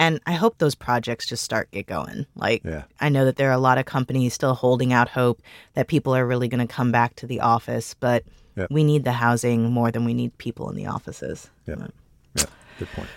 And 0.00 0.20
I 0.26 0.32
hope 0.32 0.58
those 0.58 0.74
projects 0.74 1.26
just 1.26 1.44
start 1.44 1.70
get 1.70 1.86
going. 1.86 2.26
Like 2.34 2.64
Yeah. 2.64 2.84
I 3.00 3.08
know 3.08 3.24
that 3.24 3.36
there 3.36 3.50
are 3.50 3.52
a 3.52 3.58
lot 3.58 3.78
of 3.78 3.84
companies 3.86 4.34
still 4.34 4.54
holding 4.54 4.92
out 4.92 5.08
hope 5.08 5.40
that 5.74 5.86
people 5.86 6.14
are 6.14 6.26
really 6.26 6.48
going 6.48 6.66
to 6.66 6.72
come 6.72 6.90
back 6.90 7.14
to 7.16 7.26
the 7.26 7.40
office, 7.40 7.94
but 7.94 8.24
Yep. 8.58 8.70
we 8.70 8.82
need 8.84 9.04
the 9.04 9.12
housing 9.12 9.70
more 9.70 9.90
than 9.90 10.04
we 10.04 10.14
need 10.14 10.36
people 10.38 10.68
in 10.70 10.76
the 10.76 10.86
offices. 10.86 11.48
Yeah. 11.66 11.76
Mm. 11.76 11.90
Yeah. 12.34 12.44
Good 12.78 12.88
point. 12.88 13.08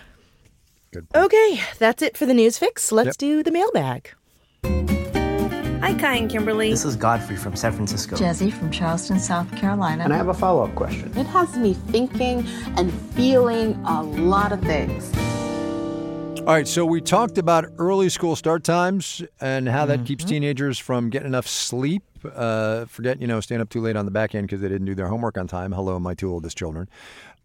Good. 0.92 1.08
Point. 1.10 1.24
Okay, 1.26 1.60
that's 1.78 2.00
it 2.02 2.16
for 2.16 2.26
the 2.26 2.34
news 2.34 2.58
fix. 2.58 2.92
Let's 2.92 3.08
Yep. 3.08 3.16
do 3.16 3.42
the 3.42 3.50
mailbag. 3.50 4.10
Hi, 4.64 5.94
Kai 5.94 6.14
and 6.14 6.30
Kimberly. 6.30 6.70
This 6.70 6.84
is 6.84 6.94
Godfrey 6.94 7.34
from 7.36 7.56
San 7.56 7.72
Francisco. 7.72 8.14
Jesse 8.16 8.52
from 8.52 8.70
Charleston, 8.70 9.18
South 9.18 9.50
Carolina. 9.56 10.04
And 10.04 10.12
I 10.12 10.16
have 10.16 10.28
a 10.28 10.34
follow 10.34 10.62
up 10.64 10.74
question. 10.76 11.10
It 11.16 11.26
has 11.26 11.56
me 11.56 11.74
thinking 11.74 12.46
and 12.76 12.92
feeling 13.14 13.74
a 13.84 14.02
lot 14.02 14.52
of 14.52 14.60
things. 14.60 15.10
All 16.42 16.54
right, 16.54 16.66
so 16.66 16.84
we 16.84 17.00
talked 17.00 17.38
about 17.38 17.66
early 17.78 18.08
school 18.08 18.34
start 18.34 18.64
times 18.64 19.22
and 19.40 19.68
how 19.68 19.86
that 19.86 20.04
keeps 20.04 20.24
teenagers 20.24 20.76
from 20.76 21.08
getting 21.08 21.28
enough 21.28 21.46
sleep. 21.46 22.02
Uh, 22.34 22.84
forget, 22.86 23.20
you 23.20 23.28
know, 23.28 23.40
staying 23.40 23.60
up 23.60 23.68
too 23.68 23.80
late 23.80 23.94
on 23.94 24.06
the 24.06 24.10
back 24.10 24.34
end 24.34 24.48
because 24.48 24.60
they 24.60 24.68
didn't 24.68 24.86
do 24.86 24.96
their 24.96 25.06
homework 25.06 25.38
on 25.38 25.46
time. 25.46 25.70
Hello, 25.70 26.00
my 26.00 26.14
two 26.14 26.32
oldest 26.32 26.58
children. 26.58 26.88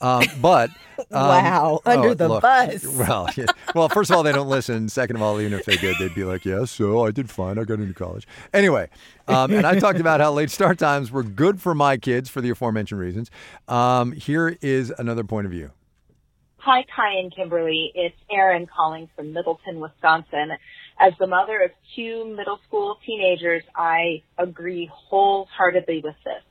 Um, 0.01 0.23
but 0.41 0.71
um, 0.99 1.05
Wow, 1.11 1.81
under 1.85 2.09
oh, 2.09 2.13
the 2.15 2.27
look, 2.27 2.41
bus. 2.41 2.83
Well, 2.97 3.29
yeah. 3.37 3.45
well, 3.75 3.87
first 3.87 4.09
of 4.09 4.17
all, 4.17 4.23
they 4.23 4.31
don't 4.31 4.49
listen. 4.49 4.89
Second 4.89 5.17
of 5.17 5.21
all, 5.21 5.39
even 5.39 5.53
if 5.53 5.65
they 5.65 5.77
did, 5.77 5.95
they'd 5.99 6.15
be 6.15 6.23
like, 6.23 6.43
"Yeah, 6.43 6.65
so 6.65 7.05
I 7.05 7.11
did 7.11 7.29
fine. 7.29 7.59
I 7.59 7.65
got 7.65 7.79
into 7.79 7.93
college." 7.93 8.27
Anyway, 8.51 8.89
um, 9.27 9.53
and 9.53 9.67
I 9.67 9.77
talked 9.77 9.99
about 9.99 10.21
how 10.21 10.31
late 10.31 10.49
start 10.49 10.79
times 10.79 11.11
were 11.11 11.23
good 11.23 11.61
for 11.61 11.75
my 11.75 11.97
kids 11.97 12.31
for 12.31 12.41
the 12.41 12.49
aforementioned 12.49 12.99
reasons. 12.99 13.29
Um, 13.67 14.11
here 14.11 14.57
is 14.61 14.91
another 14.97 15.23
point 15.23 15.45
of 15.45 15.51
view. 15.51 15.71
Hi, 16.59 16.83
Kai 16.93 17.19
and 17.19 17.33
Kimberly. 17.33 17.91
It's 17.95 18.15
Erin 18.29 18.67
calling 18.67 19.07
from 19.15 19.31
Middleton, 19.31 19.79
Wisconsin. 19.79 20.49
As 20.99 21.13
the 21.17 21.27
mother 21.27 21.61
of 21.61 21.71
two 21.95 22.33
middle 22.35 22.59
school 22.67 22.97
teenagers, 23.05 23.63
I 23.75 24.23
agree 24.37 24.89
wholeheartedly 24.91 26.01
with 26.03 26.15
this. 26.25 26.43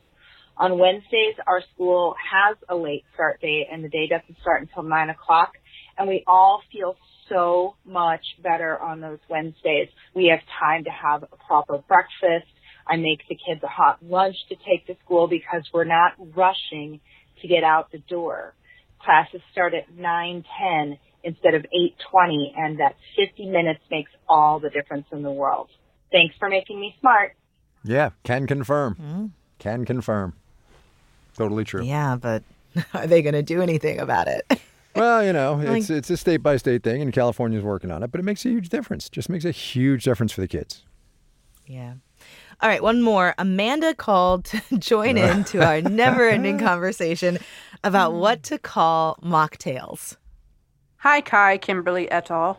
On 0.57 0.79
Wednesdays, 0.79 1.35
our 1.47 1.61
school 1.75 2.15
has 2.33 2.57
a 2.69 2.77
late 2.77 3.05
start 3.13 3.43
date 3.43 3.67
and 3.71 3.85
the 3.85 3.89
day 3.89 4.07
doesn't 4.07 4.41
start 4.41 4.63
until 4.63 4.85
nine 4.85 5.11
o'clock 5.11 5.53
and 5.99 6.09
we 6.09 6.25
all 6.27 6.63
feel 6.73 6.97
so 7.29 7.75
much 7.85 8.25
better 8.43 8.79
on 8.79 9.01
those 9.01 9.19
Wednesdays. 9.29 9.89
We 10.15 10.27
have 10.27 10.41
time 10.59 10.85
to 10.85 10.91
have 10.91 11.25
a 11.25 11.37
proper 11.47 11.79
breakfast. 11.79 12.51
I 12.87 12.97
make 12.97 13.21
the 13.29 13.35
kids 13.37 13.61
a 13.63 13.69
hot 13.69 13.99
lunch 14.03 14.37
to 14.49 14.57
take 14.67 14.87
to 14.87 14.97
school 15.05 15.27
because 15.27 15.63
we're 15.75 15.85
not 15.85 16.13
rushing 16.35 17.01
to 17.43 17.49
get 17.49 17.65
out 17.65 17.93
the 17.93 17.99
door 17.99 18.55
classes 19.07 19.41
start 19.53 19.73
at 19.73 19.89
9:10 19.97 20.99
instead 21.25 21.55
of 21.55 21.65
8:20 21.73 22.53
and 22.57 22.79
that 22.81 22.97
50 23.17 23.47
minutes 23.47 23.81
makes 23.91 24.11
all 24.29 24.61
the 24.61 24.69
difference 24.71 25.07
in 25.13 25.23
the 25.23 25.31
world. 25.31 25.69
Thanks 26.13 26.35
for 26.39 26.49
making 26.49 26.79
me 26.81 26.95
smart. 27.01 27.35
Yeah, 27.85 28.11
can 28.25 28.47
confirm. 28.47 28.95
Mm-hmm. 28.97 29.27
Can 29.59 29.85
confirm. 29.85 30.35
Totally 31.37 31.65
true. 31.65 31.83
Yeah, 31.85 32.17
but 32.17 32.43
are 32.95 33.07
they 33.07 33.23
going 33.23 33.35
to 33.35 33.43
do 33.43 33.63
anything 33.63 33.99
about 34.01 34.29
it? 34.29 34.45
Well, 34.97 35.23
you 35.23 35.35
know, 35.35 35.61
it's 35.61 35.91
it's 35.91 36.09
a 36.09 36.17
state 36.17 36.39
by 36.39 36.57
state 36.57 36.83
thing, 36.83 37.03
and 37.03 37.13
California's 37.13 37.63
working 37.63 37.91
on 37.91 38.03
it, 38.03 38.11
but 38.11 38.19
it 38.19 38.23
makes 38.23 38.47
a 38.47 38.49
huge 38.49 38.71
difference. 38.71 39.11
Just 39.11 39.29
makes 39.29 39.45
a 39.45 39.51
huge 39.51 40.05
difference 40.05 40.33
for 40.33 40.41
the 40.41 40.49
kids. 40.49 40.85
yeah. 41.67 41.97
All 42.63 42.71
right, 42.71 42.83
one 42.83 43.03
more. 43.03 43.35
Amanda 43.37 43.95
called 43.95 44.47
to 44.47 44.63
join 44.79 45.19
in 45.19 45.45
to 45.45 45.63
our 45.63 45.83
never 45.83 46.27
ending 46.27 46.59
conversation 46.59 47.37
about 47.87 48.13
what 48.13 48.43
to 48.43 48.59
call 48.59 49.17
mocktails. 49.23 50.17
Hi, 50.97 51.21
Kai, 51.21 51.57
Kimberly 51.59 52.11
et 52.11 52.33
al. 52.33 52.59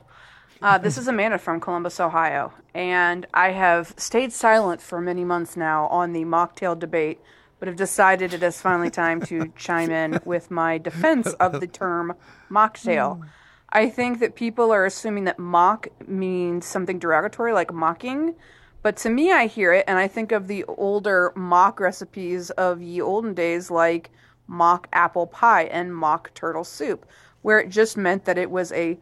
Uh, 0.61 0.77
this 0.77 0.97
is 0.97 1.09
Amanda 1.09 1.37
from 1.37 1.59
Columbus, 1.59 1.99
Ohio, 1.99 2.53
and 2.73 3.27
I 3.33 3.51
have 3.51 3.93
stayed 3.97 4.31
silent 4.31 4.81
for 4.81 5.01
many 5.01 5.25
months 5.25 5.57
now 5.57 5.87
on 5.87 6.13
the 6.13 6.23
mocktail 6.23 6.79
debate, 6.79 7.19
but 7.59 7.67
have 7.67 7.75
decided 7.75 8.33
it 8.33 8.41
is 8.41 8.61
finally 8.61 8.89
time 8.89 9.21
to 9.23 9.51
chime 9.57 9.91
in 9.91 10.17
with 10.23 10.49
my 10.49 10.77
defense 10.77 11.33
of 11.33 11.59
the 11.59 11.67
term 11.67 12.13
mocktail. 12.49 13.21
I 13.69 13.89
think 13.89 14.19
that 14.19 14.35
people 14.35 14.71
are 14.71 14.85
assuming 14.85 15.25
that 15.25 15.37
mock 15.37 15.89
means 16.07 16.65
something 16.65 16.99
derogatory, 16.99 17.51
like 17.51 17.73
mocking. 17.73 18.33
But 18.81 18.95
to 18.97 19.09
me, 19.09 19.33
I 19.33 19.47
hear 19.47 19.73
it 19.73 19.83
and 19.89 19.99
I 19.99 20.07
think 20.07 20.31
of 20.31 20.47
the 20.47 20.63
older 20.63 21.33
mock 21.35 21.81
recipes 21.81 22.49
of 22.51 22.81
ye 22.81 23.01
olden 23.01 23.33
days, 23.33 23.69
like 23.69 24.09
mock 24.47 24.87
apple 24.93 25.27
pie 25.27 25.65
and 25.65 25.95
mock 25.95 26.33
turtle 26.33 26.63
soup, 26.63 27.05
where 27.41 27.59
it 27.59 27.69
just 27.69 27.97
meant 27.97 28.25
that 28.25 28.37
it 28.37 28.49
was 28.49 28.71
a 28.71 28.97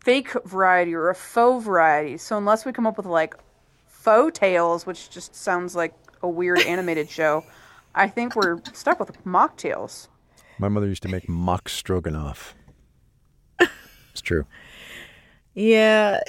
fake 0.00 0.32
variety 0.44 0.94
or 0.94 1.10
a 1.10 1.14
faux 1.14 1.64
variety. 1.64 2.16
So 2.16 2.36
unless 2.38 2.64
we 2.64 2.72
come 2.72 2.86
up 2.86 2.96
with 2.96 3.06
like 3.06 3.34
faux 3.86 4.38
tales, 4.38 4.86
which 4.86 5.10
just 5.10 5.34
sounds 5.34 5.74
like 5.74 5.94
a 6.22 6.28
weird 6.28 6.60
animated 6.66 7.10
show, 7.10 7.44
I 7.94 8.08
think 8.08 8.36
we're 8.36 8.60
stuck 8.72 9.00
with 9.00 9.24
mock 9.24 9.56
mocktails. 9.56 10.08
My 10.58 10.68
mother 10.68 10.86
used 10.86 11.02
to 11.02 11.08
make 11.08 11.28
mock 11.28 11.68
stroganoff. 11.68 12.54
It's 14.16 14.22
true. 14.22 14.46
Yeah. 15.52 16.20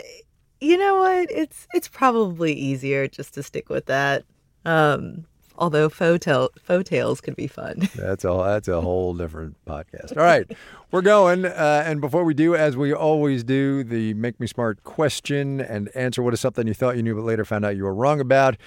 You 0.60 0.78
know 0.78 0.96
what? 0.96 1.32
It's 1.32 1.70
it's 1.74 1.88
probably 1.88 2.52
easier 2.52 3.08
just 3.08 3.34
to 3.36 3.44
stick 3.44 3.70
with 3.70 3.86
that. 3.86 4.26
Um, 4.66 5.26
although 5.58 5.90
faux, 5.90 6.26
faux 6.62 6.90
tales 6.90 7.22
could 7.22 7.36
be 7.36 7.48
fun. 7.48 7.90
That's 7.96 8.24
a 8.24 8.44
that's 8.46 8.68
a 8.68 8.82
whole 8.82 9.14
different 9.14 9.56
podcast. 9.66 10.16
All 10.16 10.24
right, 10.24 10.50
we're 10.92 11.02
going, 11.02 11.46
uh, 11.46 11.84
and 11.86 12.02
before 12.02 12.24
we 12.24 12.34
do, 12.34 12.56
as 12.56 12.78
we 12.78 12.94
always 12.94 13.44
do, 13.44 13.84
the 13.84 14.14
make 14.14 14.40
me 14.40 14.48
smart 14.48 14.84
question 14.84 15.60
and 15.60 15.90
answer. 15.96 16.22
What 16.22 16.34
is 16.34 16.40
something 16.40 16.68
you 16.68 16.74
thought 16.74 16.96
you 16.96 17.04
knew 17.04 17.16
but 17.16 17.24
later 17.24 17.46
found 17.46 17.66
out 17.66 17.76
you 17.76 17.84
were 17.84 17.94
wrong 17.94 18.20
about? 18.20 18.58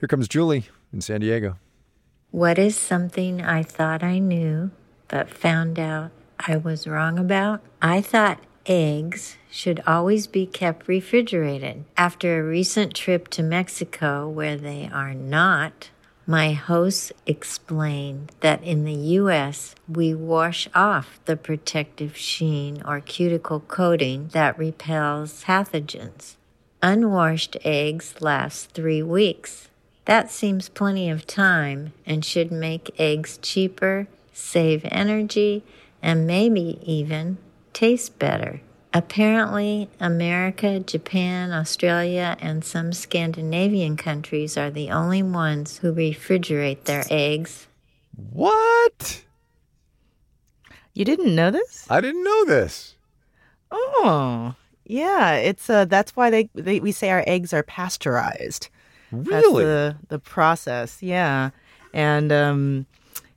Here 0.00 0.08
comes 0.08 0.28
Julie 0.28 0.66
in 0.92 1.00
San 1.00 1.20
Diego. 1.20 1.56
What 2.30 2.58
is 2.58 2.76
something 2.76 3.40
I 3.42 3.62
thought 3.62 4.02
I 4.02 4.18
knew 4.18 4.70
but 5.08 5.30
found 5.30 5.78
out 5.78 6.10
I 6.40 6.56
was 6.56 6.86
wrong 6.86 7.18
about? 7.18 7.62
I 7.80 8.00
thought 8.00 8.40
eggs 8.66 9.36
should 9.50 9.80
always 9.86 10.26
be 10.26 10.46
kept 10.46 10.88
refrigerated. 10.88 11.84
After 11.96 12.38
a 12.38 12.42
recent 12.42 12.94
trip 12.94 13.28
to 13.28 13.42
Mexico 13.42 14.28
where 14.28 14.56
they 14.56 14.90
are 14.92 15.14
not, 15.14 15.90
my 16.26 16.52
hosts 16.52 17.12
explained 17.26 18.32
that 18.40 18.62
in 18.62 18.84
the 18.84 18.94
US, 19.20 19.74
we 19.88 20.14
wash 20.14 20.68
off 20.74 21.20
the 21.26 21.36
protective 21.36 22.16
sheen 22.16 22.82
or 22.86 23.00
cuticle 23.00 23.60
coating 23.60 24.28
that 24.32 24.58
repels 24.58 25.44
pathogens. 25.44 26.36
Unwashed 26.82 27.56
eggs 27.64 28.14
last 28.20 28.70
three 28.70 29.02
weeks. 29.02 29.68
That 30.06 30.30
seems 30.30 30.68
plenty 30.68 31.10
of 31.10 31.26
time 31.26 31.92
and 32.06 32.24
should 32.24 32.50
make 32.52 32.98
eggs 32.98 33.38
cheaper, 33.40 34.06
save 34.32 34.86
energy, 34.90 35.62
and 36.02 36.26
maybe 36.26 36.78
even 36.82 37.38
taste 37.72 38.18
better. 38.18 38.60
Apparently, 38.96 39.88
America, 39.98 40.78
Japan, 40.78 41.50
Australia, 41.50 42.36
and 42.40 42.64
some 42.64 42.92
Scandinavian 42.92 43.96
countries 43.96 44.56
are 44.56 44.70
the 44.70 44.90
only 44.90 45.20
ones 45.20 45.78
who 45.78 45.92
refrigerate 45.92 46.84
their 46.84 47.04
eggs. 47.10 47.66
What? 48.32 49.24
You 50.92 51.04
didn't 51.04 51.34
know 51.34 51.50
this? 51.50 51.86
I 51.90 52.00
didn't 52.00 52.22
know 52.22 52.44
this. 52.44 52.94
Oh, 53.72 54.54
yeah. 54.84 55.34
It's 55.34 55.68
uh, 55.68 55.86
that's 55.86 56.14
why 56.14 56.30
they, 56.30 56.48
they 56.54 56.78
we 56.78 56.92
say 56.92 57.10
our 57.10 57.24
eggs 57.26 57.52
are 57.52 57.64
pasteurized. 57.64 58.68
Really? 59.10 59.32
That's 59.32 59.48
the 59.48 59.96
the 60.06 60.18
process. 60.20 61.02
Yeah. 61.02 61.50
And 61.92 62.30
um, 62.30 62.86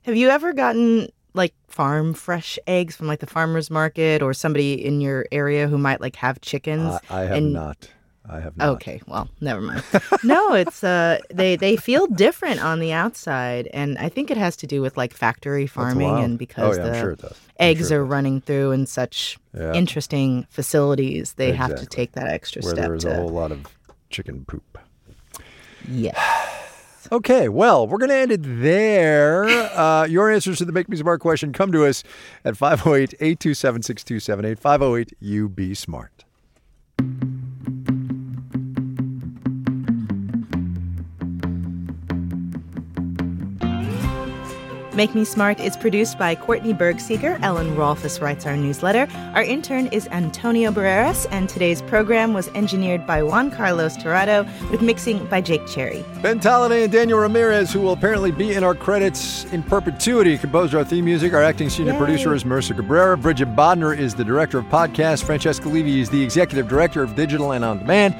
have 0.02 0.14
you 0.14 0.28
ever 0.28 0.52
gotten 0.52 1.08
like 1.38 1.54
farm 1.68 2.12
fresh 2.12 2.58
eggs 2.66 2.94
from 2.96 3.06
like 3.06 3.20
the 3.20 3.26
farmers 3.26 3.70
market 3.70 4.20
or 4.20 4.34
somebody 4.34 4.84
in 4.84 5.00
your 5.00 5.24
area 5.32 5.66
who 5.68 5.78
might 5.78 6.00
like 6.02 6.16
have 6.16 6.40
chickens? 6.42 6.82
Uh, 6.92 6.98
I 7.08 7.20
have 7.22 7.36
and- 7.38 7.52
not. 7.54 7.88
I 8.30 8.40
have 8.40 8.58
not. 8.58 8.68
Okay, 8.74 9.00
well, 9.06 9.26
never 9.40 9.62
mind. 9.62 9.82
no, 10.22 10.52
it's 10.52 10.84
uh 10.84 11.18
they 11.32 11.56
they 11.56 11.76
feel 11.76 12.06
different 12.08 12.62
on 12.62 12.78
the 12.78 12.92
outside 12.92 13.68
and 13.72 13.96
I 13.96 14.10
think 14.10 14.30
it 14.30 14.36
has 14.36 14.54
to 14.56 14.66
do 14.66 14.82
with 14.82 14.98
like 14.98 15.14
factory 15.14 15.66
farming 15.66 16.18
and 16.18 16.38
because 16.38 16.76
Oh, 16.76 16.84
yeah, 16.84 16.90
the 16.90 17.00
sure 17.00 17.16
eggs 17.58 17.88
sure 17.88 18.02
are 18.02 18.04
running 18.04 18.42
through 18.42 18.72
in 18.72 18.84
such 18.84 19.38
Yeah. 19.56 19.72
interesting 19.72 20.46
facilities, 20.50 21.32
they 21.34 21.52
have 21.52 21.74
to 21.76 21.86
take 21.86 22.12
that 22.12 22.28
extra 22.28 22.60
Where 22.60 22.72
step 22.74 22.84
there 22.84 22.94
is 22.96 23.04
to 23.04 23.12
a 23.12 23.14
whole 23.16 23.30
lot 23.30 23.50
of 23.50 23.64
chicken 24.10 24.44
poop. 24.44 24.76
Yeah. 25.88 26.12
Okay, 27.10 27.48
well, 27.48 27.86
we're 27.86 27.96
going 27.96 28.10
to 28.10 28.16
end 28.16 28.32
it 28.32 28.40
there. 28.42 29.44
Uh, 29.46 30.04
your 30.04 30.30
answers 30.30 30.58
to 30.58 30.66
the 30.66 30.72
Make 30.72 30.90
Me 30.90 30.96
Smart 30.98 31.20
question 31.20 31.54
come 31.54 31.72
to 31.72 31.86
us 31.86 32.04
at 32.44 32.54
508 32.56 33.14
827 33.14 33.82
6278. 33.82 34.58
508 34.58 35.12
You 35.18 35.48
Be 35.48 35.74
Smart. 35.74 36.17
Make 44.98 45.14
Me 45.14 45.24
Smart 45.24 45.60
is 45.60 45.76
produced 45.76 46.18
by 46.18 46.34
Courtney 46.34 46.74
Bergsieker. 46.74 47.38
Ellen 47.40 47.76
Rolfes 47.76 48.20
writes 48.20 48.44
our 48.46 48.56
newsletter. 48.56 49.06
Our 49.32 49.44
intern 49.44 49.86
is 49.92 50.08
Antonio 50.08 50.72
Barreras, 50.72 51.24
and 51.30 51.48
today's 51.48 51.82
program 51.82 52.34
was 52.34 52.48
engineered 52.48 53.06
by 53.06 53.22
Juan 53.22 53.52
Carlos 53.52 53.96
Torrado 53.96 54.44
with 54.72 54.82
mixing 54.82 55.24
by 55.26 55.40
Jake 55.40 55.64
Cherry. 55.68 56.04
Ben 56.20 56.40
Tolliday 56.40 56.82
and 56.82 56.92
Daniel 56.92 57.20
Ramirez, 57.20 57.72
who 57.72 57.80
will 57.80 57.92
apparently 57.92 58.32
be 58.32 58.54
in 58.54 58.64
our 58.64 58.74
credits 58.74 59.44
in 59.52 59.62
perpetuity, 59.62 60.36
composed 60.36 60.74
our 60.74 60.82
theme 60.82 61.04
music. 61.04 61.32
Our 61.32 61.44
acting 61.44 61.70
senior 61.70 61.92
Yay. 61.92 61.98
producer 61.98 62.34
is 62.34 62.42
Marissa 62.42 62.74
Cabrera. 62.74 63.16
Bridget 63.16 63.54
Bodnar 63.54 63.96
is 63.96 64.16
the 64.16 64.24
director 64.24 64.58
of 64.58 64.64
podcasts. 64.64 65.22
Francesca 65.22 65.68
Levy 65.68 66.00
is 66.00 66.10
the 66.10 66.20
executive 66.20 66.66
director 66.66 67.04
of 67.04 67.14
digital 67.14 67.52
and 67.52 67.64
on 67.64 67.78
demand. 67.78 68.16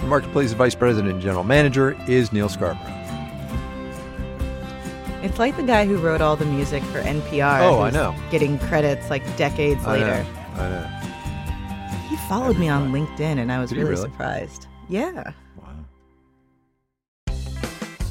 The 0.00 0.06
Marketplace 0.06 0.54
vice 0.54 0.74
president 0.74 1.12
and 1.12 1.20
general 1.20 1.44
manager 1.44 1.94
is 2.08 2.32
Neal 2.32 2.48
Scarbrough. 2.48 3.03
It's 5.24 5.38
like 5.38 5.56
the 5.56 5.62
guy 5.62 5.86
who 5.86 5.96
wrote 5.96 6.20
all 6.20 6.36
the 6.36 6.44
music 6.44 6.82
for 6.82 7.00
NPR. 7.00 7.62
Oh, 7.62 7.80
I 7.80 7.88
know. 7.88 8.14
Getting 8.30 8.58
credits 8.58 9.08
like 9.08 9.24
decades 9.38 9.82
I 9.86 9.92
later. 9.92 10.22
know. 10.22 10.62
I 10.62 10.68
know. 10.68 12.08
He 12.10 12.16
followed 12.28 12.58
me 12.58 12.68
on 12.68 12.92
LinkedIn, 12.92 13.38
and 13.38 13.50
I 13.50 13.58
was 13.58 13.72
really, 13.72 13.92
really? 13.92 14.02
surprised. 14.02 14.66
Yeah. 14.90 15.32
Wow. 15.56 17.34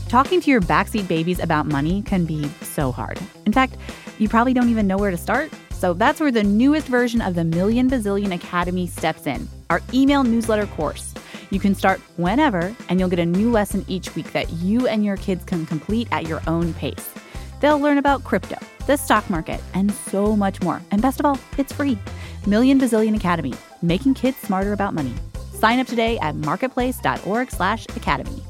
Talking 0.08 0.42
to 0.42 0.50
your 0.50 0.60
backseat 0.60 1.08
babies 1.08 1.38
about 1.38 1.68
money 1.68 2.02
can 2.02 2.26
be 2.26 2.50
so 2.64 2.92
hard. 2.92 3.20
In 3.46 3.54
fact, 3.54 3.78
you 4.18 4.28
probably 4.28 4.56
don't 4.56 4.70
even 4.70 4.88
know 4.88 4.98
where 4.98 5.12
to 5.12 5.18
start. 5.18 5.52
So 5.70 5.94
that's 5.94 6.20
where 6.20 6.32
the 6.32 6.42
newest 6.42 6.88
version 6.88 7.22
of 7.22 7.36
the 7.36 7.44
Million 7.44 7.92
Bazillion 7.92 8.34
Academy 8.34 8.88
steps 8.88 9.28
in 9.28 9.48
our 9.70 9.84
email 9.94 10.24
newsletter 10.24 10.66
course. 10.66 11.14
You 11.54 11.60
can 11.60 11.76
start 11.76 12.02
whenever, 12.18 12.76
and 12.90 13.00
you'll 13.00 13.10
get 13.10 13.20
a 13.20 13.26
new 13.28 13.52
lesson 13.52 13.86
each 13.88 14.16
week 14.16 14.34
that 14.34 14.50
you 14.54 14.88
and 14.88 15.06
your 15.06 15.18
kids 15.18 15.46
can 15.46 15.68
complete 15.68 16.08
at 16.12 16.28
your 16.28 16.42
own 16.48 16.74
pace. 16.74 17.14
They'll 17.62 17.78
learn 17.78 18.00
about 18.00 18.24
crypto, 18.24 18.58
the 18.88 18.98
stock 18.98 19.30
market, 19.30 19.62
and 19.76 19.92
so 19.92 20.36
much 20.36 20.64
more. 20.64 20.82
And 20.90 21.00
best 21.00 21.20
of 21.20 21.28
all, 21.28 21.38
it's 21.60 21.72
free. 21.72 22.00
Million 22.48 22.80
Bazillion 22.80 23.16
Academy, 23.16 23.54
making 23.84 24.16
kids 24.16 24.38
smarter 24.38 24.74
about 24.74 24.96
money. 24.96 25.14
Sign 25.54 25.78
up 25.78 25.86
today 25.86 26.18
at 26.24 26.36
marketplace.org/academy. 26.36 28.44